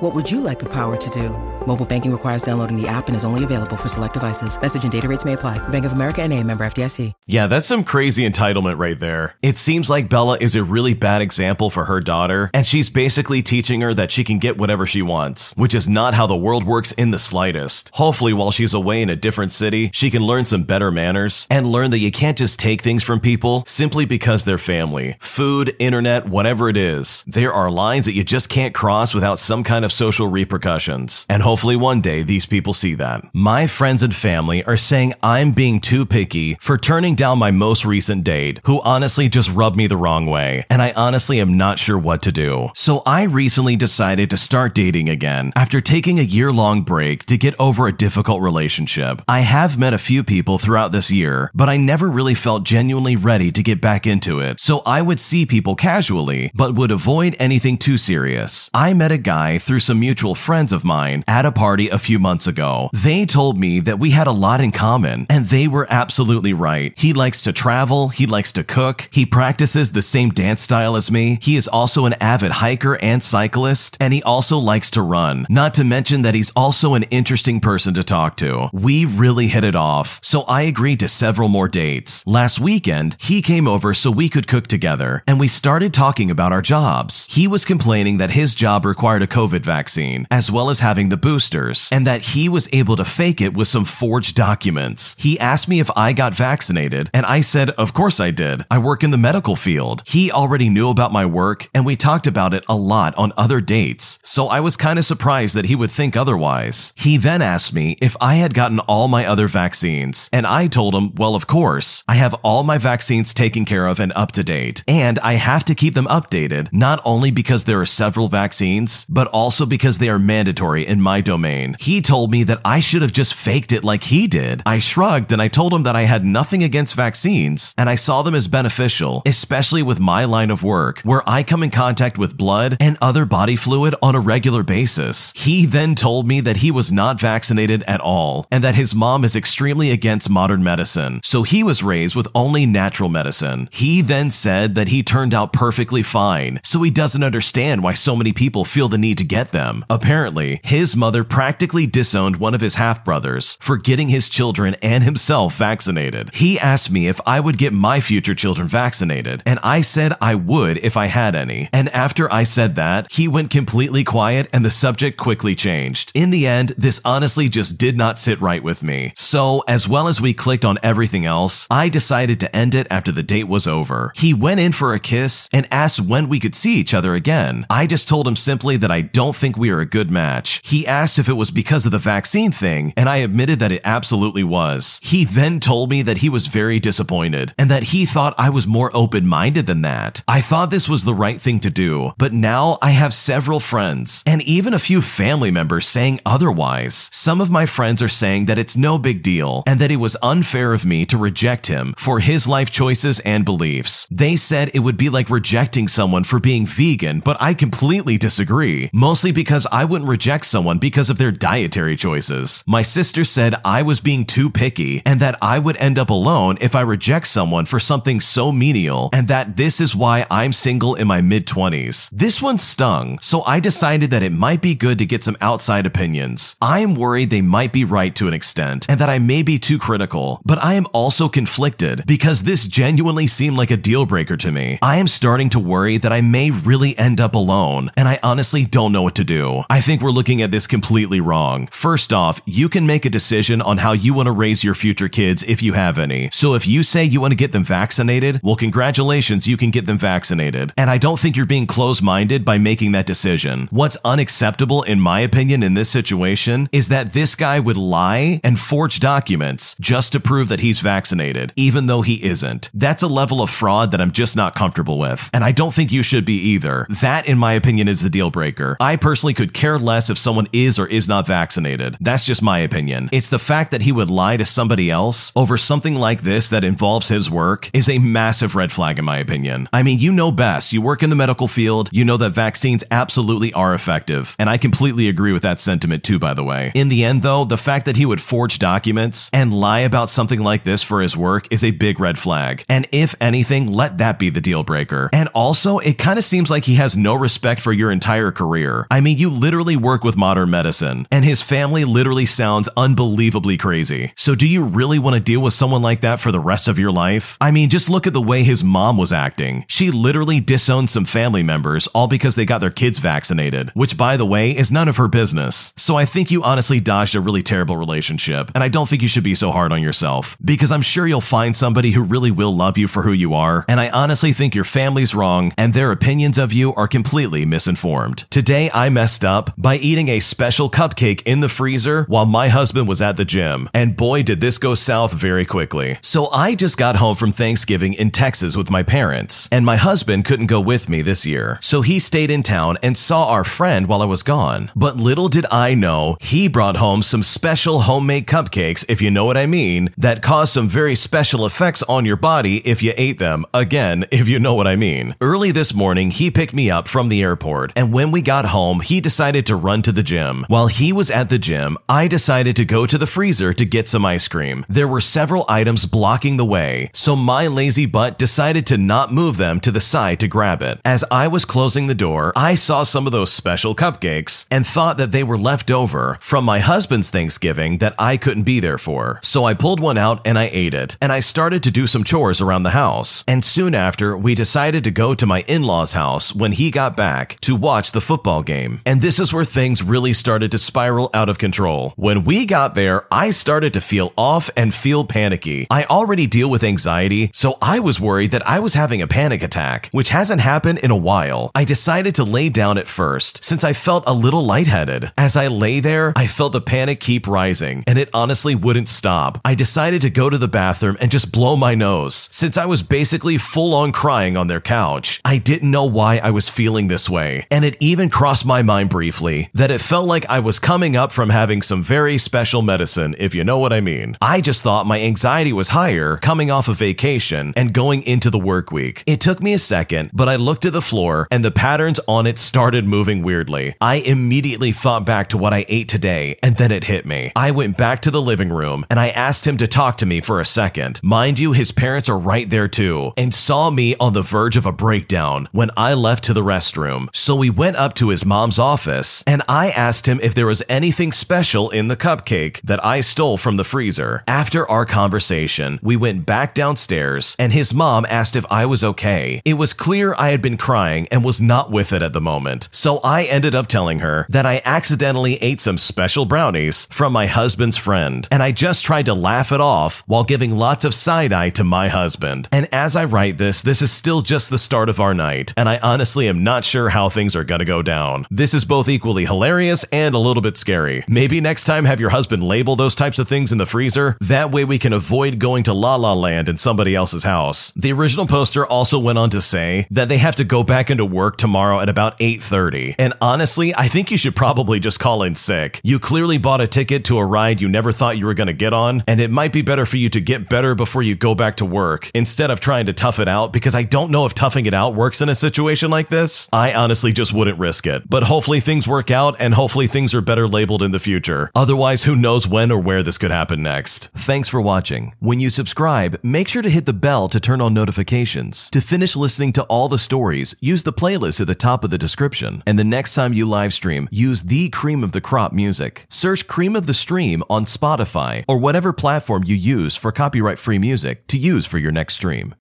What 0.00 0.14
would 0.14 0.30
you 0.30 0.40
like 0.40 0.58
the 0.58 0.68
power 0.68 0.96
to 0.96 1.10
do? 1.10 1.28
Mobile 1.66 1.84
banking 1.84 2.10
requires 2.10 2.42
downloading 2.42 2.74
the 2.74 2.88
app 2.88 3.08
and 3.08 3.16
is 3.16 3.22
only 3.22 3.44
available 3.44 3.76
for 3.76 3.86
select 3.86 4.14
devices. 4.14 4.58
Message 4.58 4.82
and 4.82 4.90
data 4.90 5.06
rates 5.06 5.26
may 5.26 5.34
apply. 5.34 5.58
Bank 5.68 5.84
of 5.84 5.92
America 5.92 6.22
and 6.22 6.32
a 6.32 6.42
member 6.42 6.64
FDIC. 6.64 7.12
Yeah, 7.26 7.48
that's 7.48 7.66
some 7.66 7.84
crazy 7.84 8.26
entitlement 8.26 8.78
right 8.78 8.98
there. 8.98 9.34
It 9.42 9.58
seems 9.58 9.90
like 9.90 10.08
Bella 10.08 10.38
is 10.40 10.56
a 10.56 10.64
really 10.64 10.94
bad 10.94 11.20
example 11.20 11.68
for 11.68 11.84
her 11.84 12.00
daughter, 12.00 12.50
and 12.54 12.66
she's 12.66 12.88
basically 12.88 13.42
teaching 13.42 13.82
her 13.82 13.92
that 13.92 14.10
she 14.10 14.24
can 14.24 14.38
get 14.38 14.56
whatever 14.56 14.86
she 14.86 15.02
wants, 15.02 15.52
which 15.56 15.74
is 15.74 15.86
not 15.86 16.14
how 16.14 16.26
the 16.26 16.34
world 16.34 16.64
works 16.64 16.92
in 16.92 17.10
the 17.10 17.18
slightest. 17.18 17.90
Hopefully, 17.92 18.32
while 18.32 18.50
she's 18.50 18.72
away 18.72 19.02
in 19.02 19.10
a 19.10 19.16
different 19.16 19.52
city, 19.52 19.90
she 19.92 20.10
can 20.10 20.22
learn 20.22 20.46
some 20.46 20.62
better 20.62 20.90
manners 20.90 21.46
and 21.50 21.66
learn 21.66 21.90
that 21.90 21.98
you 21.98 22.10
can't 22.10 22.38
just 22.38 22.58
take 22.58 22.80
things 22.80 23.04
from 23.04 23.20
people 23.20 23.64
simply 23.66 24.06
because 24.06 24.46
they're 24.46 24.56
family. 24.56 25.18
Food, 25.20 25.76
internet, 25.78 26.26
whatever 26.26 26.70
it 26.70 26.78
is, 26.78 27.22
there 27.26 27.52
are 27.52 27.70
lines 27.70 28.06
that 28.06 28.14
you 28.14 28.24
just 28.24 28.48
can't 28.48 28.74
cross 28.74 29.12
without 29.12 29.38
some 29.38 29.62
kind 29.62 29.84
of 29.84 29.89
social 29.90 30.28
repercussions. 30.28 31.26
And 31.28 31.42
hopefully 31.42 31.76
one 31.76 32.00
day 32.00 32.22
these 32.22 32.46
people 32.46 32.72
see 32.72 32.94
that. 32.94 33.24
My 33.34 33.66
friends 33.66 34.02
and 34.02 34.14
family 34.14 34.64
are 34.64 34.76
saying 34.76 35.14
I'm 35.22 35.52
being 35.52 35.80
too 35.80 36.06
picky 36.06 36.54
for 36.60 36.78
turning 36.78 37.14
down 37.14 37.38
my 37.38 37.50
most 37.50 37.84
recent 37.84 38.24
date, 38.24 38.60
who 38.64 38.80
honestly 38.82 39.28
just 39.28 39.50
rubbed 39.50 39.76
me 39.76 39.86
the 39.86 39.96
wrong 39.96 40.26
way, 40.26 40.64
and 40.70 40.80
I 40.80 40.92
honestly 40.92 41.40
am 41.40 41.56
not 41.56 41.78
sure 41.78 41.98
what 41.98 42.22
to 42.22 42.32
do. 42.32 42.70
So 42.74 43.02
I 43.04 43.24
recently 43.24 43.76
decided 43.76 44.30
to 44.30 44.36
start 44.36 44.74
dating 44.74 45.08
again 45.08 45.52
after 45.56 45.80
taking 45.80 46.18
a 46.18 46.22
year 46.22 46.52
long 46.52 46.82
break 46.82 47.26
to 47.26 47.36
get 47.36 47.58
over 47.58 47.86
a 47.86 47.96
difficult 47.96 48.40
relationship. 48.40 49.22
I 49.28 49.40
have 49.40 49.78
met 49.78 49.92
a 49.92 49.98
few 49.98 50.22
people 50.24 50.58
throughout 50.58 50.92
this 50.92 51.10
year, 51.10 51.50
but 51.54 51.68
I 51.68 51.76
never 51.76 52.08
really 52.08 52.34
felt 52.34 52.64
genuinely 52.64 53.16
ready 53.16 53.52
to 53.52 53.62
get 53.62 53.80
back 53.80 54.06
into 54.06 54.40
it. 54.40 54.60
So 54.60 54.82
I 54.86 55.02
would 55.02 55.20
see 55.20 55.44
people 55.46 55.74
casually, 55.74 56.50
but 56.54 56.74
would 56.74 56.90
avoid 56.90 57.36
anything 57.38 57.78
too 57.78 57.98
serious. 57.98 58.70
I 58.72 58.94
met 58.94 59.12
a 59.12 59.18
guy 59.18 59.58
through 59.58 59.79
through 59.80 59.94
some 59.94 60.00
mutual 60.00 60.34
friends 60.34 60.72
of 60.72 60.84
mine 60.84 61.24
at 61.26 61.46
a 61.46 61.52
party 61.52 61.88
a 61.88 61.98
few 61.98 62.18
months 62.18 62.46
ago. 62.46 62.90
They 62.92 63.24
told 63.24 63.58
me 63.58 63.80
that 63.80 63.98
we 63.98 64.10
had 64.10 64.26
a 64.26 64.32
lot 64.32 64.60
in 64.60 64.72
common, 64.72 65.26
and 65.30 65.46
they 65.46 65.66
were 65.66 65.86
absolutely 65.88 66.52
right. 66.52 66.92
He 66.98 67.14
likes 67.14 67.42
to 67.44 67.52
travel, 67.52 68.08
he 68.08 68.26
likes 68.26 68.52
to 68.52 68.64
cook, 68.64 69.08
he 69.10 69.24
practices 69.24 69.92
the 69.92 70.02
same 70.02 70.30
dance 70.30 70.60
style 70.60 70.96
as 70.96 71.10
me, 71.10 71.38
he 71.40 71.56
is 71.56 71.66
also 71.66 72.04
an 72.04 72.14
avid 72.20 72.52
hiker 72.52 72.98
and 73.00 73.22
cyclist, 73.22 73.96
and 74.00 74.12
he 74.12 74.22
also 74.22 74.58
likes 74.58 74.90
to 74.90 75.00
run. 75.00 75.46
Not 75.48 75.72
to 75.74 75.84
mention 75.84 76.20
that 76.22 76.34
he's 76.34 76.52
also 76.54 76.92
an 76.92 77.04
interesting 77.04 77.60
person 77.60 77.94
to 77.94 78.02
talk 78.02 78.36
to. 78.38 78.68
We 78.74 79.06
really 79.06 79.48
hit 79.48 79.64
it 79.64 79.76
off, 79.76 80.20
so 80.22 80.42
I 80.42 80.62
agreed 80.62 81.00
to 81.00 81.08
several 81.08 81.48
more 81.48 81.68
dates. 81.68 82.22
Last 82.26 82.60
weekend, 82.60 83.16
he 83.18 83.40
came 83.40 83.66
over 83.66 83.94
so 83.94 84.10
we 84.10 84.28
could 84.28 84.46
cook 84.46 84.66
together, 84.66 85.22
and 85.26 85.40
we 85.40 85.48
started 85.48 85.94
talking 85.94 86.30
about 86.30 86.52
our 86.52 86.60
jobs. 86.60 87.26
He 87.30 87.48
was 87.48 87.64
complaining 87.64 88.18
that 88.18 88.32
his 88.32 88.54
job 88.54 88.84
required 88.84 89.22
a 89.22 89.26
COVID 89.26 89.62
vaccine, 89.70 90.26
as 90.30 90.50
well 90.50 90.68
as 90.70 90.80
having 90.80 91.08
the 91.10 91.22
boosters, 91.28 91.88
and 91.92 92.04
that 92.06 92.22
he 92.32 92.48
was 92.48 92.68
able 92.72 92.96
to 92.96 93.04
fake 93.04 93.40
it 93.40 93.54
with 93.54 93.68
some 93.68 93.84
forged 93.84 94.34
documents. 94.34 95.14
He 95.18 95.38
asked 95.38 95.68
me 95.68 95.78
if 95.80 95.90
I 95.96 96.12
got 96.12 96.34
vaccinated, 96.34 97.08
and 97.14 97.24
I 97.24 97.40
said, 97.40 97.70
Of 97.70 97.94
course 97.94 98.18
I 98.18 98.30
did. 98.32 98.64
I 98.70 98.78
work 98.78 99.04
in 99.04 99.12
the 99.12 99.26
medical 99.28 99.56
field. 99.56 100.02
He 100.06 100.32
already 100.32 100.68
knew 100.68 100.88
about 100.90 101.12
my 101.12 101.24
work, 101.24 101.68
and 101.74 101.86
we 101.86 101.96
talked 101.96 102.26
about 102.26 102.54
it 102.54 102.64
a 102.68 102.74
lot 102.74 103.14
on 103.16 103.32
other 103.36 103.60
dates, 103.60 104.18
so 104.24 104.48
I 104.48 104.60
was 104.60 104.76
kind 104.86 104.98
of 104.98 105.04
surprised 105.04 105.54
that 105.56 105.66
he 105.70 105.76
would 105.76 105.90
think 105.90 106.16
otherwise. 106.16 106.92
He 106.96 107.16
then 107.16 107.42
asked 107.42 107.72
me 107.72 107.96
if 108.00 108.16
I 108.20 108.34
had 108.42 108.54
gotten 108.54 108.80
all 108.80 109.06
my 109.06 109.24
other 109.24 109.48
vaccines, 109.48 110.28
and 110.32 110.46
I 110.46 110.66
told 110.66 110.94
him, 110.94 111.14
Well, 111.14 111.34
of 111.34 111.46
course, 111.46 112.02
I 112.08 112.14
have 112.14 112.34
all 112.42 112.64
my 112.64 112.78
vaccines 112.78 113.32
taken 113.32 113.64
care 113.64 113.86
of 113.86 114.00
and 114.00 114.12
up 114.16 114.32
to 114.32 114.42
date, 114.42 114.82
and 114.88 115.18
I 115.20 115.34
have 115.34 115.64
to 115.66 115.74
keep 115.74 115.94
them 115.94 116.06
updated, 116.18 116.72
not 116.72 117.00
only 117.04 117.30
because 117.30 117.64
there 117.64 117.80
are 117.80 117.86
several 117.86 118.28
vaccines, 118.28 119.04
but 119.04 119.28
also 119.28 119.59
because 119.66 119.98
they 119.98 120.08
are 120.08 120.18
mandatory 120.18 120.86
in 120.86 121.00
my 121.00 121.20
domain. 121.20 121.76
He 121.78 122.00
told 122.00 122.30
me 122.30 122.44
that 122.44 122.60
I 122.64 122.80
should 122.80 123.02
have 123.02 123.12
just 123.12 123.34
faked 123.34 123.72
it 123.72 123.84
like 123.84 124.04
he 124.04 124.26
did. 124.26 124.62
I 124.66 124.78
shrugged 124.78 125.32
and 125.32 125.40
I 125.40 125.48
told 125.48 125.72
him 125.72 125.82
that 125.82 125.96
I 125.96 126.02
had 126.02 126.24
nothing 126.24 126.62
against 126.62 126.94
vaccines, 126.94 127.74
and 127.76 127.88
I 127.88 127.94
saw 127.94 128.22
them 128.22 128.34
as 128.34 128.48
beneficial, 128.48 129.22
especially 129.26 129.82
with 129.82 130.00
my 130.00 130.24
line 130.24 130.50
of 130.50 130.62
work, 130.62 131.00
where 131.02 131.28
I 131.28 131.42
come 131.42 131.62
in 131.62 131.70
contact 131.70 132.18
with 132.18 132.36
blood 132.36 132.76
and 132.80 132.96
other 133.00 133.24
body 133.24 133.56
fluid 133.56 133.94
on 134.02 134.14
a 134.14 134.20
regular 134.20 134.62
basis. 134.62 135.32
He 135.36 135.66
then 135.66 135.94
told 135.94 136.26
me 136.26 136.40
that 136.40 136.58
he 136.58 136.70
was 136.70 136.92
not 136.92 137.20
vaccinated 137.20 137.82
at 137.84 138.00
all, 138.00 138.46
and 138.50 138.62
that 138.64 138.74
his 138.74 138.94
mom 138.94 139.24
is 139.24 139.36
extremely 139.36 139.90
against 139.90 140.30
modern 140.30 140.62
medicine, 140.62 141.20
so 141.24 141.42
he 141.42 141.62
was 141.62 141.82
raised 141.82 142.16
with 142.16 142.28
only 142.34 142.66
natural 142.66 143.08
medicine. 143.08 143.68
He 143.72 144.02
then 144.02 144.30
said 144.30 144.74
that 144.74 144.88
he 144.88 145.02
turned 145.02 145.34
out 145.34 145.52
perfectly 145.52 146.02
fine, 146.02 146.60
so 146.64 146.82
he 146.82 146.90
doesn't 146.90 147.22
understand 147.22 147.82
why 147.82 147.94
so 147.94 148.16
many 148.16 148.32
people 148.32 148.64
feel 148.64 148.88
the 148.88 148.98
need 148.98 149.18
to 149.18 149.24
get 149.24 149.49
them. 149.52 149.84
Apparently, 149.90 150.60
his 150.64 150.96
mother 150.96 151.24
practically 151.24 151.86
disowned 151.86 152.36
one 152.36 152.54
of 152.54 152.60
his 152.60 152.76
half 152.76 153.04
brothers 153.04 153.56
for 153.60 153.76
getting 153.76 154.08
his 154.08 154.28
children 154.28 154.76
and 154.82 155.04
himself 155.04 155.56
vaccinated. 155.56 156.34
He 156.34 156.58
asked 156.58 156.90
me 156.90 157.08
if 157.08 157.20
I 157.26 157.40
would 157.40 157.58
get 157.58 157.72
my 157.72 158.00
future 158.00 158.34
children 158.34 158.68
vaccinated, 158.68 159.42
and 159.44 159.58
I 159.62 159.80
said 159.80 160.12
I 160.20 160.34
would 160.34 160.78
if 160.78 160.96
I 160.96 161.06
had 161.06 161.34
any. 161.34 161.68
And 161.72 161.88
after 161.90 162.32
I 162.32 162.44
said 162.44 162.74
that, 162.76 163.10
he 163.12 163.28
went 163.28 163.50
completely 163.50 164.04
quiet 164.04 164.48
and 164.52 164.64
the 164.64 164.70
subject 164.70 165.16
quickly 165.16 165.54
changed. 165.54 166.12
In 166.14 166.30
the 166.30 166.46
end, 166.46 166.74
this 166.76 167.00
honestly 167.04 167.48
just 167.48 167.78
did 167.78 167.96
not 167.96 168.18
sit 168.18 168.40
right 168.40 168.62
with 168.62 168.82
me. 168.82 169.12
So, 169.14 169.62
as 169.68 169.88
well 169.88 170.08
as 170.08 170.20
we 170.20 170.34
clicked 170.34 170.64
on 170.64 170.78
everything 170.82 171.24
else, 171.24 171.66
I 171.70 171.88
decided 171.88 172.40
to 172.40 172.56
end 172.56 172.74
it 172.74 172.86
after 172.90 173.12
the 173.12 173.22
date 173.22 173.48
was 173.48 173.66
over. 173.66 174.12
He 174.16 174.34
went 174.34 174.60
in 174.60 174.72
for 174.72 174.94
a 174.94 174.98
kiss 174.98 175.48
and 175.52 175.66
asked 175.70 176.00
when 176.00 176.28
we 176.28 176.40
could 176.40 176.54
see 176.54 176.74
each 176.74 176.94
other 176.94 177.14
again. 177.14 177.66
I 177.68 177.86
just 177.86 178.08
told 178.08 178.26
him 178.26 178.36
simply 178.36 178.76
that 178.78 178.90
I 178.90 179.00
don't 179.02 179.29
think 179.32 179.56
we 179.56 179.70
are 179.70 179.80
a 179.80 179.86
good 179.86 180.10
match. 180.10 180.60
He 180.64 180.86
asked 180.86 181.18
if 181.18 181.28
it 181.28 181.34
was 181.34 181.50
because 181.50 181.86
of 181.86 181.92
the 181.92 181.98
vaccine 181.98 182.52
thing, 182.52 182.92
and 182.96 183.08
I 183.08 183.16
admitted 183.16 183.58
that 183.58 183.72
it 183.72 183.82
absolutely 183.84 184.44
was. 184.44 185.00
He 185.02 185.24
then 185.24 185.60
told 185.60 185.90
me 185.90 186.02
that 186.02 186.18
he 186.18 186.28
was 186.28 186.46
very 186.46 186.80
disappointed 186.80 187.54
and 187.58 187.70
that 187.70 187.84
he 187.84 188.06
thought 188.06 188.34
I 188.38 188.50
was 188.50 188.66
more 188.66 188.90
open 188.94 189.26
minded 189.26 189.66
than 189.66 189.82
that. 189.82 190.22
I 190.26 190.40
thought 190.40 190.70
this 190.70 190.88
was 190.88 191.04
the 191.04 191.14
right 191.14 191.40
thing 191.40 191.60
to 191.60 191.70
do, 191.70 192.12
but 192.18 192.32
now 192.32 192.78
I 192.82 192.90
have 192.90 193.12
several 193.12 193.60
friends 193.60 194.22
and 194.26 194.42
even 194.42 194.74
a 194.74 194.78
few 194.78 195.02
family 195.02 195.50
members 195.50 195.86
saying 195.86 196.20
otherwise. 196.24 197.10
Some 197.12 197.40
of 197.40 197.50
my 197.50 197.66
friends 197.66 198.02
are 198.02 198.08
saying 198.08 198.46
that 198.46 198.58
it's 198.58 198.76
no 198.76 198.98
big 198.98 199.22
deal 199.22 199.62
and 199.66 199.80
that 199.80 199.90
it 199.90 199.96
was 199.96 200.16
unfair 200.22 200.72
of 200.72 200.84
me 200.84 201.04
to 201.06 201.18
reject 201.18 201.66
him 201.66 201.94
for 201.96 202.20
his 202.20 202.46
life 202.46 202.70
choices 202.70 203.20
and 203.20 203.44
beliefs. 203.44 204.06
They 204.10 204.36
said 204.36 204.70
it 204.72 204.80
would 204.80 204.96
be 204.96 205.10
like 205.10 205.30
rejecting 205.30 205.88
someone 205.88 206.24
for 206.24 206.40
being 206.40 206.66
vegan, 206.66 207.20
but 207.20 207.36
I 207.40 207.54
completely 207.54 208.18
disagree, 208.18 208.90
mostly 209.20 209.32
because 209.32 209.66
I 209.70 209.84
wouldn't 209.84 210.08
reject 210.08 210.46
someone 210.46 210.78
because 210.78 211.10
of 211.10 211.18
their 211.18 211.30
dietary 211.30 211.94
choices. 211.94 212.64
My 212.66 212.80
sister 212.80 213.22
said 213.22 213.54
I 213.66 213.82
was 213.82 214.00
being 214.00 214.24
too 214.24 214.48
picky 214.48 215.02
and 215.04 215.20
that 215.20 215.36
I 215.42 215.58
would 215.58 215.76
end 215.76 215.98
up 215.98 216.08
alone 216.08 216.56
if 216.62 216.74
I 216.74 216.80
reject 216.80 217.26
someone 217.26 217.66
for 217.66 217.78
something 217.78 218.18
so 218.22 218.50
menial, 218.50 219.10
and 219.12 219.28
that 219.28 219.58
this 219.58 219.78
is 219.78 219.94
why 219.94 220.26
I'm 220.30 220.54
single 220.54 220.94
in 220.94 221.06
my 221.06 221.20
mid 221.20 221.46
20s. 221.46 222.08
This 222.08 222.40
one 222.40 222.56
stung, 222.56 223.18
so 223.20 223.42
I 223.42 223.60
decided 223.60 224.08
that 224.08 224.22
it 224.22 224.32
might 224.32 224.62
be 224.62 224.74
good 224.74 224.96
to 224.96 225.04
get 225.04 225.22
some 225.22 225.36
outside 225.42 225.84
opinions. 225.84 226.56
I 226.62 226.80
am 226.80 226.94
worried 226.94 227.28
they 227.28 227.42
might 227.42 227.74
be 227.74 227.84
right 227.84 228.14
to 228.14 228.26
an 228.26 228.32
extent, 228.32 228.86
and 228.88 228.98
that 229.00 229.10
I 229.10 229.18
may 229.18 229.42
be 229.42 229.58
too 229.58 229.78
critical, 229.78 230.40
but 230.46 230.64
I 230.64 230.74
am 230.74 230.86
also 230.94 231.28
conflicted 231.28 232.04
because 232.06 232.44
this 232.44 232.66
genuinely 232.66 233.26
seemed 233.26 233.58
like 233.58 233.70
a 233.70 233.76
deal 233.76 234.06
breaker 234.06 234.38
to 234.38 234.50
me. 234.50 234.78
I 234.80 234.96
am 234.96 235.08
starting 235.08 235.50
to 235.50 235.58
worry 235.58 235.98
that 235.98 236.10
I 236.10 236.22
may 236.22 236.50
really 236.50 236.98
end 236.98 237.20
up 237.20 237.34
alone, 237.34 237.90
and 237.98 238.08
I 238.08 238.18
honestly 238.22 238.64
don't 238.64 238.92
know 238.92 239.09
what 239.10 239.16
to 239.16 239.24
do. 239.24 239.64
I 239.68 239.80
think 239.80 240.02
we're 240.02 240.12
looking 240.12 240.40
at 240.40 240.52
this 240.52 240.68
completely 240.68 241.20
wrong. 241.20 241.66
First 241.72 242.12
off, 242.12 242.40
you 242.46 242.68
can 242.68 242.86
make 242.86 243.04
a 243.04 243.10
decision 243.10 243.60
on 243.60 243.78
how 243.78 243.90
you 243.90 244.14
want 244.14 244.26
to 244.26 244.32
raise 244.32 244.62
your 244.62 244.76
future 244.76 245.08
kids 245.08 245.42
if 245.42 245.64
you 245.64 245.72
have 245.72 245.98
any. 245.98 246.28
So 246.30 246.54
if 246.54 246.64
you 246.64 246.84
say 246.84 247.02
you 247.02 247.20
want 247.20 247.32
to 247.32 247.36
get 247.36 247.50
them 247.50 247.64
vaccinated, 247.64 248.38
well, 248.44 248.54
congratulations, 248.54 249.48
you 249.48 249.56
can 249.56 249.72
get 249.72 249.86
them 249.86 249.98
vaccinated. 249.98 250.72
And 250.76 250.88
I 250.88 250.96
don't 250.96 251.18
think 251.18 251.36
you're 251.36 251.44
being 251.44 251.66
close 251.66 252.00
minded 252.00 252.44
by 252.44 252.58
making 252.58 252.92
that 252.92 253.04
decision. 253.04 253.66
What's 253.72 253.96
unacceptable, 254.04 254.84
in 254.84 255.00
my 255.00 255.18
opinion, 255.18 255.64
in 255.64 255.74
this 255.74 255.90
situation 255.90 256.68
is 256.70 256.86
that 256.86 257.12
this 257.12 257.34
guy 257.34 257.58
would 257.58 257.76
lie 257.76 258.40
and 258.44 258.60
forge 258.60 259.00
documents 259.00 259.74
just 259.80 260.12
to 260.12 260.20
prove 260.20 260.48
that 260.50 260.60
he's 260.60 260.78
vaccinated, 260.78 261.52
even 261.56 261.86
though 261.86 262.02
he 262.02 262.24
isn't. 262.24 262.70
That's 262.72 263.02
a 263.02 263.08
level 263.08 263.42
of 263.42 263.50
fraud 263.50 263.90
that 263.90 264.00
I'm 264.00 264.12
just 264.12 264.36
not 264.36 264.54
comfortable 264.54 264.98
with. 264.98 265.28
And 265.32 265.42
I 265.42 265.50
don't 265.50 265.74
think 265.74 265.90
you 265.90 266.04
should 266.04 266.24
be 266.24 266.38
either. 266.54 266.86
That, 267.02 267.26
in 267.26 267.38
my 267.38 267.54
opinion, 267.54 267.88
is 267.88 268.02
the 268.02 268.10
deal 268.10 268.30
breaker. 268.30 268.76
I 268.78 268.99
personally 269.00 269.34
could 269.34 269.54
care 269.54 269.78
less 269.78 270.10
if 270.10 270.18
someone 270.18 270.46
is 270.52 270.78
or 270.78 270.86
is 270.86 271.08
not 271.08 271.26
vaccinated. 271.26 271.96
That's 272.00 272.24
just 272.24 272.42
my 272.42 272.58
opinion. 272.58 273.08
It's 273.12 273.28
the 273.28 273.38
fact 273.38 273.70
that 273.70 273.82
he 273.82 273.92
would 273.92 274.10
lie 274.10 274.36
to 274.36 274.46
somebody 274.46 274.90
else 274.90 275.32
over 275.34 275.56
something 275.56 275.94
like 275.94 276.22
this 276.22 276.50
that 276.50 276.64
involves 276.64 277.08
his 277.08 277.30
work 277.30 277.70
is 277.72 277.88
a 277.88 277.98
massive 277.98 278.54
red 278.54 278.72
flag, 278.72 278.98
in 278.98 279.04
my 279.04 279.18
opinion. 279.18 279.68
I 279.72 279.82
mean, 279.82 279.98
you 279.98 280.12
know 280.12 280.32
best. 280.32 280.72
You 280.72 280.82
work 280.82 281.02
in 281.02 281.10
the 281.10 281.16
medical 281.16 281.48
field, 281.48 281.88
you 281.92 282.04
know 282.04 282.16
that 282.18 282.30
vaccines 282.30 282.84
absolutely 282.90 283.52
are 283.52 283.74
effective. 283.74 284.36
And 284.38 284.48
I 284.48 284.58
completely 284.58 285.08
agree 285.08 285.32
with 285.32 285.42
that 285.42 285.60
sentiment 285.60 286.04
too, 286.04 286.18
by 286.18 286.34
the 286.34 286.44
way. 286.44 286.72
In 286.74 286.88
the 286.88 287.04
end, 287.04 287.22
though, 287.22 287.44
the 287.44 287.58
fact 287.58 287.86
that 287.86 287.96
he 287.96 288.06
would 288.06 288.20
forge 288.20 288.58
documents 288.58 289.30
and 289.32 289.52
lie 289.54 289.80
about 289.80 290.08
something 290.08 290.40
like 290.40 290.64
this 290.64 290.82
for 290.82 291.00
his 291.00 291.16
work 291.16 291.46
is 291.50 291.64
a 291.64 291.70
big 291.70 292.00
red 292.00 292.18
flag. 292.18 292.64
And 292.68 292.86
if 292.92 293.14
anything, 293.20 293.72
let 293.72 293.98
that 293.98 294.18
be 294.18 294.30
the 294.30 294.40
deal 294.40 294.62
breaker. 294.62 295.10
And 295.12 295.28
also, 295.34 295.78
it 295.78 295.98
kind 295.98 296.18
of 296.18 296.24
seems 296.24 296.50
like 296.50 296.64
he 296.64 296.74
has 296.74 296.96
no 296.96 297.14
respect 297.14 297.60
for 297.60 297.72
your 297.72 297.90
entire 297.90 298.32
career. 298.32 298.86
I 298.92 299.00
mean, 299.00 299.18
you 299.18 299.30
literally 299.30 299.76
work 299.76 300.02
with 300.02 300.16
modern 300.16 300.50
medicine, 300.50 301.06
and 301.12 301.24
his 301.24 301.42
family 301.42 301.84
literally 301.84 302.26
sounds 302.26 302.68
unbelievably 302.76 303.56
crazy. 303.56 304.12
So, 304.16 304.34
do 304.34 304.48
you 304.48 304.64
really 304.64 304.98
want 304.98 305.14
to 305.14 305.20
deal 305.20 305.40
with 305.40 305.54
someone 305.54 305.80
like 305.80 306.00
that 306.00 306.18
for 306.18 306.32
the 306.32 306.40
rest 306.40 306.66
of 306.66 306.76
your 306.76 306.90
life? 306.90 307.36
I 307.40 307.52
mean, 307.52 307.68
just 307.68 307.88
look 307.88 308.08
at 308.08 308.12
the 308.12 308.20
way 308.20 308.42
his 308.42 308.64
mom 308.64 308.96
was 308.96 309.12
acting. 309.12 309.64
She 309.68 309.92
literally 309.92 310.40
disowned 310.40 310.90
some 310.90 311.04
family 311.04 311.44
members 311.44 311.86
all 311.88 312.08
because 312.08 312.34
they 312.34 312.44
got 312.44 312.58
their 312.58 312.72
kids 312.72 312.98
vaccinated, 312.98 313.70
which, 313.74 313.96
by 313.96 314.16
the 314.16 314.26
way, 314.26 314.50
is 314.50 314.72
none 314.72 314.88
of 314.88 314.96
her 314.96 315.06
business. 315.06 315.72
So, 315.76 315.94
I 315.94 316.04
think 316.04 316.32
you 316.32 316.42
honestly 316.42 316.80
dodged 316.80 317.14
a 317.14 317.20
really 317.20 317.44
terrible 317.44 317.76
relationship, 317.76 318.50
and 318.56 318.64
I 318.64 318.68
don't 318.68 318.88
think 318.88 319.02
you 319.02 319.08
should 319.08 319.22
be 319.22 319.36
so 319.36 319.52
hard 319.52 319.70
on 319.72 319.82
yourself 319.82 320.36
because 320.44 320.72
I'm 320.72 320.82
sure 320.82 321.06
you'll 321.06 321.20
find 321.20 321.56
somebody 321.56 321.92
who 321.92 322.02
really 322.02 322.32
will 322.32 322.56
love 322.56 322.76
you 322.76 322.88
for 322.88 323.02
who 323.02 323.12
you 323.12 323.34
are, 323.34 323.64
and 323.68 323.78
I 323.78 323.88
honestly 323.90 324.32
think 324.32 324.56
your 324.56 324.64
family's 324.64 325.14
wrong 325.14 325.52
and 325.56 325.74
their 325.74 325.92
opinions 325.92 326.38
of 326.38 326.52
you 326.52 326.74
are 326.74 326.88
completely 326.88 327.46
misinformed. 327.46 328.24
Today, 328.30 328.68
I 328.79 328.79
messed 328.88 329.24
up 329.24 329.52
by 329.58 329.76
eating 329.76 330.08
a 330.08 330.20
special 330.20 330.70
cupcake 330.70 331.22
in 331.22 331.40
the 331.40 331.48
freezer 331.48 332.04
while 332.04 332.26
my 332.26 332.48
husband 332.48 332.88
was 332.88 333.02
at 333.02 333.16
the 333.16 333.24
gym, 333.24 333.68
and 333.74 333.96
boy, 333.96 334.22
did 334.22 334.40
this 334.40 334.58
go 334.58 334.74
south 334.74 335.12
very 335.12 335.44
quickly. 335.44 335.98
So, 336.02 336.28
I 336.30 336.54
just 336.54 336.78
got 336.78 336.96
home 336.96 337.16
from 337.16 337.32
Thanksgiving 337.32 337.92
in 337.94 338.10
Texas 338.10 338.56
with 338.56 338.70
my 338.70 338.82
parents, 338.82 339.48
and 339.50 339.66
my 339.66 339.76
husband 339.76 340.24
couldn't 340.24 340.46
go 340.46 340.60
with 340.60 340.88
me 340.88 341.02
this 341.02 341.26
year, 341.26 341.58
so 341.60 341.82
he 341.82 341.98
stayed 341.98 342.30
in 342.30 342.42
town 342.42 342.78
and 342.82 342.96
saw 342.96 343.28
our 343.28 343.44
friend 343.44 343.88
while 343.88 344.02
I 344.02 344.06
was 344.06 344.22
gone. 344.22 344.70
But 344.76 344.96
little 344.96 345.28
did 345.28 345.46
I 345.50 345.74
know, 345.74 346.16
he 346.20 346.46
brought 346.46 346.76
home 346.76 347.02
some 347.02 347.22
special 347.22 347.80
homemade 347.80 348.26
cupcakes, 348.28 348.84
if 348.88 349.02
you 349.02 349.10
know 349.10 349.24
what 349.24 349.36
I 349.36 349.46
mean, 349.46 349.92
that 349.98 350.22
caused 350.22 350.52
some 350.52 350.68
very 350.68 350.94
special 350.94 351.44
effects 351.44 351.82
on 351.82 352.04
your 352.04 352.16
body 352.16 352.58
if 352.66 352.82
you 352.82 352.92
ate 352.96 353.18
them. 353.18 353.44
Again, 353.52 354.04
if 354.12 354.28
you 354.28 354.38
know 354.38 354.54
what 354.54 354.68
I 354.68 354.76
mean. 354.76 355.16
Early 355.20 355.50
this 355.50 355.74
morning, 355.74 356.12
he 356.12 356.30
picked 356.30 356.54
me 356.54 356.70
up 356.70 356.86
from 356.86 357.08
the 357.08 357.22
airport, 357.22 357.72
and 357.74 357.92
when 357.92 358.12
we 358.12 358.22
got 358.22 358.46
home, 358.46 358.69
home, 358.70 358.80
he 358.80 359.00
decided 359.00 359.46
to 359.46 359.56
run 359.56 359.82
to 359.82 359.92
the 359.92 360.02
gym. 360.02 360.44
While 360.48 360.68
he 360.68 360.92
was 360.92 361.10
at 361.10 361.28
the 361.28 361.38
gym, 361.38 361.76
I 361.88 362.06
decided 362.06 362.54
to 362.56 362.64
go 362.64 362.86
to 362.86 362.98
the 362.98 363.06
freezer 363.06 363.52
to 363.52 363.64
get 363.64 363.88
some 363.88 364.04
ice 364.04 364.28
cream. 364.28 364.64
There 364.68 364.86
were 364.86 365.00
several 365.00 365.44
items 365.48 365.86
blocking 365.86 366.36
the 366.36 366.44
way, 366.44 366.90
so 366.92 367.16
my 367.16 367.48
lazy 367.48 367.86
butt 367.86 368.18
decided 368.18 368.66
to 368.66 368.78
not 368.78 369.12
move 369.12 369.36
them 369.36 369.58
to 369.60 369.72
the 369.72 369.80
side 369.80 370.20
to 370.20 370.28
grab 370.28 370.62
it. 370.62 370.78
As 370.84 371.04
I 371.10 371.26
was 371.26 371.44
closing 371.44 371.86
the 371.86 371.94
door, 371.94 372.32
I 372.36 372.54
saw 372.54 372.84
some 372.84 373.06
of 373.06 373.12
those 373.12 373.32
special 373.32 373.74
cupcakes 373.74 374.46
and 374.50 374.66
thought 374.66 374.96
that 374.98 375.12
they 375.12 375.24
were 375.24 375.38
left 375.38 375.70
over 375.70 376.16
from 376.20 376.44
my 376.44 376.60
husband's 376.60 377.10
Thanksgiving 377.10 377.78
that 377.78 377.94
I 377.98 378.16
couldn't 378.16 378.44
be 378.44 378.60
there 378.60 378.78
for. 378.78 379.18
So 379.22 379.44
I 379.44 379.54
pulled 379.54 379.80
one 379.80 379.98
out 379.98 380.24
and 380.24 380.38
I 380.38 380.48
ate 380.52 380.74
it, 380.74 380.96
and 381.00 381.12
I 381.12 381.20
started 381.20 381.62
to 381.64 381.70
do 381.70 381.86
some 381.86 382.04
chores 382.04 382.40
around 382.40 382.62
the 382.62 382.78
house. 382.84 383.24
And 383.26 383.44
soon 383.44 383.74
after, 383.74 384.16
we 384.16 384.34
decided 384.34 384.84
to 384.84 384.90
go 384.90 385.14
to 385.14 385.26
my 385.26 385.40
in 385.48 385.64
law's 385.64 385.94
house 385.94 386.34
when 386.34 386.52
he 386.52 386.70
got 386.70 386.96
back 386.96 387.38
to 387.40 387.56
watch 387.56 387.90
the 387.90 388.00
football 388.00 388.42
game. 388.42 388.59
And 388.84 389.00
this 389.00 389.18
is 389.18 389.32
where 389.32 389.44
things 389.44 389.82
really 389.82 390.12
started 390.12 390.50
to 390.50 390.58
spiral 390.58 391.10
out 391.14 391.28
of 391.28 391.38
control. 391.38 391.92
When 391.96 392.24
we 392.24 392.46
got 392.46 392.74
there, 392.74 393.06
I 393.10 393.30
started 393.30 393.72
to 393.74 393.80
feel 393.80 394.12
off 394.16 394.50
and 394.56 394.74
feel 394.74 395.04
panicky. 395.04 395.66
I 395.70 395.84
already 395.84 396.26
deal 396.26 396.50
with 396.50 396.64
anxiety, 396.64 397.30
so 397.32 397.58
I 397.62 397.78
was 397.78 398.00
worried 398.00 398.30
that 398.32 398.46
I 398.46 398.58
was 398.60 398.74
having 398.74 399.02
a 399.02 399.06
panic 399.06 399.42
attack, 399.42 399.88
which 399.92 400.10
hasn't 400.10 400.40
happened 400.40 400.78
in 400.78 400.90
a 400.90 400.96
while. 400.96 401.50
I 401.54 401.64
decided 401.64 402.14
to 402.16 402.24
lay 402.24 402.48
down 402.48 402.78
at 402.78 402.88
first, 402.88 403.42
since 403.44 403.64
I 403.64 403.72
felt 403.72 404.04
a 404.06 404.14
little 404.14 404.44
lightheaded. 404.44 405.12
As 405.16 405.36
I 405.36 405.46
lay 405.46 405.80
there, 405.80 406.12
I 406.16 406.26
felt 406.26 406.52
the 406.52 406.60
panic 406.60 407.00
keep 407.00 407.26
rising, 407.26 407.84
and 407.86 407.98
it 407.98 408.10
honestly 408.12 408.54
wouldn't 408.54 408.88
stop. 408.88 409.40
I 409.44 409.54
decided 409.54 410.02
to 410.02 410.10
go 410.10 410.30
to 410.30 410.38
the 410.38 410.48
bathroom 410.48 410.96
and 411.00 411.10
just 411.10 411.32
blow 411.32 411.56
my 411.56 411.74
nose, 411.74 412.28
since 412.32 412.56
I 412.56 412.66
was 412.66 412.82
basically 412.82 413.38
full 413.38 413.74
on 413.74 413.92
crying 413.92 414.36
on 414.36 414.46
their 414.46 414.60
couch. 414.60 415.20
I 415.24 415.38
didn't 415.38 415.70
know 415.70 415.84
why 415.84 416.18
I 416.18 416.30
was 416.30 416.48
feeling 416.48 416.88
this 416.88 417.08
way, 417.08 417.46
and 417.50 417.64
it 417.64 417.76
even 417.80 418.10
crossed 418.10 418.39
my 418.44 418.62
mind 418.62 418.90
briefly 418.90 419.50
that 419.54 419.70
it 419.70 419.80
felt 419.80 420.06
like 420.06 420.26
I 420.28 420.40
was 420.40 420.58
coming 420.58 420.96
up 420.96 421.12
from 421.12 421.30
having 421.30 421.62
some 421.62 421.82
very 421.82 422.18
special 422.18 422.62
medicine, 422.62 423.14
if 423.18 423.34
you 423.34 423.44
know 423.44 423.58
what 423.58 423.72
I 423.72 423.80
mean. 423.80 424.16
I 424.20 424.40
just 424.40 424.62
thought 424.62 424.86
my 424.86 425.00
anxiety 425.00 425.52
was 425.52 425.70
higher 425.70 426.16
coming 426.18 426.50
off 426.50 426.68
a 426.68 426.74
vacation 426.74 427.52
and 427.56 427.72
going 427.72 428.02
into 428.02 428.30
the 428.30 428.38
work 428.38 428.70
week. 428.70 429.02
It 429.06 429.20
took 429.20 429.42
me 429.42 429.52
a 429.52 429.58
second, 429.58 430.10
but 430.12 430.28
I 430.28 430.36
looked 430.36 430.64
at 430.64 430.72
the 430.72 430.82
floor 430.82 431.28
and 431.30 431.44
the 431.44 431.50
patterns 431.50 432.00
on 432.06 432.26
it 432.26 432.38
started 432.38 432.84
moving 432.84 433.22
weirdly. 433.22 433.74
I 433.80 433.96
immediately 433.96 434.72
thought 434.72 435.04
back 435.04 435.28
to 435.30 435.38
what 435.38 435.54
I 435.54 435.64
ate 435.68 435.88
today, 435.88 436.38
and 436.42 436.56
then 436.56 436.72
it 436.72 436.84
hit 436.84 437.06
me. 437.06 437.32
I 437.36 437.50
went 437.50 437.76
back 437.76 438.02
to 438.02 438.10
the 438.10 438.22
living 438.22 438.50
room 438.50 438.86
and 438.90 438.98
I 438.98 439.10
asked 439.10 439.46
him 439.46 439.56
to 439.58 439.66
talk 439.66 439.96
to 439.98 440.06
me 440.06 440.20
for 440.20 440.40
a 440.40 440.46
second. 440.46 441.00
Mind 441.02 441.38
you, 441.38 441.52
his 441.52 441.72
parents 441.72 442.08
are 442.08 442.18
right 442.18 442.48
there 442.48 442.68
too, 442.68 443.12
and 443.16 443.32
saw 443.32 443.70
me 443.70 443.94
on 443.96 444.12
the 444.12 444.22
verge 444.22 444.56
of 444.56 444.66
a 444.66 444.72
breakdown 444.72 445.48
when 445.52 445.70
I 445.76 445.94
left 445.94 446.24
to 446.24 446.32
the 446.32 446.42
restroom. 446.42 447.08
So 447.14 447.34
we 447.34 447.50
went 447.50 447.76
up 447.76 447.94
to 447.94 448.08
his 448.08 448.24
mom's 448.30 448.60
office 448.60 449.24
and 449.26 449.42
I 449.48 449.70
asked 449.70 450.06
him 450.06 450.20
if 450.22 450.34
there 450.34 450.46
was 450.46 450.62
anything 450.68 451.10
special 451.10 451.68
in 451.70 451.88
the 451.88 451.96
cupcake 451.96 452.60
that 452.62 452.82
I 452.84 453.00
stole 453.00 453.36
from 453.36 453.56
the 453.56 453.64
freezer. 453.64 454.22
After 454.28 454.68
our 454.70 454.86
conversation, 454.86 455.80
we 455.82 455.96
went 455.96 456.26
back 456.26 456.54
downstairs 456.54 457.34
and 457.40 457.52
his 457.52 457.74
mom 457.74 458.06
asked 458.08 458.36
if 458.36 458.46
I 458.48 458.66
was 458.66 458.84
okay. 458.84 459.42
It 459.44 459.54
was 459.54 459.72
clear 459.72 460.14
I 460.16 460.30
had 460.30 460.42
been 460.42 460.56
crying 460.56 461.08
and 461.10 461.24
was 461.24 461.40
not 461.40 461.72
with 461.72 461.92
it 461.92 462.02
at 462.02 462.12
the 462.12 462.20
moment. 462.20 462.68
So 462.70 462.98
I 463.02 463.24
ended 463.24 463.56
up 463.56 463.66
telling 463.66 463.98
her 463.98 464.26
that 464.28 464.46
I 464.46 464.62
accidentally 464.64 465.34
ate 465.42 465.60
some 465.60 465.76
special 465.78 466.24
brownies 466.24 466.86
from 466.90 467.12
my 467.12 467.26
husband's 467.26 467.76
friend, 467.76 468.28
and 468.30 468.42
I 468.42 468.52
just 468.52 468.84
tried 468.84 469.06
to 469.06 469.14
laugh 469.14 469.50
it 469.50 469.60
off 469.60 470.04
while 470.06 470.24
giving 470.24 470.56
lots 470.56 470.84
of 470.84 470.94
side 470.94 471.32
eye 471.32 471.50
to 471.50 471.64
my 471.64 471.88
husband. 471.88 472.48
And 472.52 472.68
as 472.72 472.94
I 472.94 473.04
write 473.06 473.38
this, 473.38 473.62
this 473.62 473.82
is 473.82 473.90
still 473.90 474.20
just 474.20 474.50
the 474.50 474.58
start 474.58 474.88
of 474.88 475.00
our 475.00 475.14
night, 475.14 475.52
and 475.56 475.68
I 475.68 475.78
honestly 475.78 476.28
am 476.28 476.44
not 476.44 476.64
sure 476.64 476.90
how 476.90 477.08
things 477.08 477.34
are 477.34 477.44
gonna 477.44 477.64
go 477.64 477.82
down. 478.20 478.26
This 478.30 478.54
is 478.54 478.64
both 478.64 478.88
equally 478.88 479.26
hilarious 479.26 479.84
and 479.92 480.14
a 480.14 480.18
little 480.18 480.42
bit 480.42 480.56
scary. 480.56 481.04
Maybe 481.08 481.40
next 481.40 481.64
time 481.64 481.84
have 481.84 482.00
your 482.00 482.10
husband 482.10 482.42
label 482.42 482.76
those 482.76 482.94
types 482.94 483.18
of 483.18 483.28
things 483.28 483.52
in 483.52 483.58
the 483.58 483.66
freezer. 483.66 484.16
That 484.20 484.50
way 484.50 484.64
we 484.64 484.78
can 484.78 484.92
avoid 484.92 485.38
going 485.38 485.62
to 485.64 485.72
La 485.72 485.96
La 485.96 486.12
Land 486.12 486.48
in 486.48 486.56
somebody 486.58 486.94
else's 486.94 487.24
house. 487.24 487.72
The 487.76 487.92
original 487.92 488.26
poster 488.26 488.66
also 488.66 488.98
went 488.98 489.18
on 489.18 489.30
to 489.30 489.40
say 489.40 489.86
that 489.90 490.08
they 490.08 490.18
have 490.18 490.36
to 490.36 490.44
go 490.44 490.62
back 490.62 490.90
into 490.90 491.04
work 491.04 491.36
tomorrow 491.36 491.80
at 491.80 491.88
about 491.88 492.18
8:30. 492.18 492.94
And 492.98 493.14
honestly, 493.20 493.74
I 493.74 493.88
think 493.88 494.10
you 494.10 494.16
should 494.16 494.36
probably 494.36 494.80
just 494.80 495.00
call 495.00 495.22
in 495.22 495.34
sick. 495.34 495.80
You 495.82 495.98
clearly 495.98 496.38
bought 496.38 496.60
a 496.60 496.66
ticket 496.66 497.04
to 497.06 497.18
a 497.18 497.24
ride 497.24 497.60
you 497.60 497.68
never 497.68 497.92
thought 497.92 498.18
you 498.18 498.26
were 498.26 498.34
going 498.34 498.46
to 498.46 498.52
get 498.52 498.72
on, 498.72 499.02
and 499.06 499.20
it 499.20 499.30
might 499.30 499.52
be 499.52 499.62
better 499.62 499.86
for 499.86 499.96
you 499.96 500.08
to 500.10 500.20
get 500.20 500.48
better 500.48 500.74
before 500.74 501.02
you 501.02 501.14
go 501.14 501.34
back 501.34 501.56
to 501.56 501.64
work 501.64 502.10
instead 502.14 502.50
of 502.50 502.60
trying 502.60 502.86
to 502.86 502.92
tough 502.92 503.18
it 503.18 503.28
out 503.28 503.52
because 503.52 503.74
I 503.74 503.82
don't 503.82 504.10
know 504.10 504.26
if 504.26 504.34
toughing 504.34 504.66
it 504.66 504.74
out 504.74 504.94
works 504.94 505.20
in 505.20 505.28
a 505.28 505.34
situation 505.34 505.90
like 505.90 506.08
this. 506.08 506.48
I 506.52 506.74
honestly 506.74 507.12
just 507.12 507.32
wouldn't 507.32 507.58
risk 507.58 507.86
it. 507.86 508.08
But 508.10 508.24
hopefully 508.24 508.58
things 508.58 508.88
work 508.88 509.10
out 509.10 509.36
and 509.38 509.54
hopefully 509.54 509.86
things 509.86 510.14
are 510.14 510.20
better 510.20 510.48
labeled 510.48 510.82
in 510.82 510.90
the 510.90 510.98
future. 510.98 511.50
Otherwise, 511.54 512.02
who 512.02 512.16
knows 512.16 512.48
when 512.48 512.72
or 512.72 512.80
where 512.80 513.04
this 513.04 513.18
could 513.18 513.30
happen 513.30 513.62
next. 513.62 514.08
Thanks 514.08 514.48
for 514.48 514.60
watching. 514.60 515.14
When 515.20 515.38
you 515.38 515.48
subscribe, 515.48 516.18
make 516.22 516.48
sure 516.48 516.60
to 516.60 516.68
hit 516.68 516.86
the 516.86 516.92
bell 516.92 517.28
to 517.28 517.38
turn 517.38 517.60
on 517.60 517.72
notifications. 517.72 518.68
To 518.70 518.80
finish 518.80 519.14
listening 519.14 519.52
to 519.54 519.62
all 519.64 519.88
the 519.88 519.96
stories, 519.96 520.56
use 520.60 520.82
the 520.82 520.92
playlist 520.92 521.40
at 521.40 521.46
the 521.46 521.54
top 521.54 521.84
of 521.84 521.90
the 521.90 521.98
description. 521.98 522.64
And 522.66 522.78
the 522.78 522.84
next 522.84 523.14
time 523.14 523.32
you 523.32 523.48
live 523.48 523.72
stream, 523.72 524.08
use 524.10 524.42
the 524.42 524.68
cream 524.70 525.04
of 525.04 525.12
the 525.12 525.20
crop 525.20 525.52
music. 525.52 526.06
Search 526.08 526.48
Cream 526.48 526.74
of 526.74 526.86
the 526.86 526.94
Stream 526.94 527.44
on 527.48 527.64
Spotify 527.64 528.44
or 528.48 528.58
whatever 528.58 528.92
platform 528.92 529.44
you 529.46 529.54
use 529.54 529.94
for 529.94 530.10
copyright 530.10 530.58
free 530.58 530.78
music 530.80 531.28
to 531.28 531.38
use 531.38 531.64
for 531.64 531.78
your 531.78 531.92
next 531.92 532.14
stream. 532.14 532.56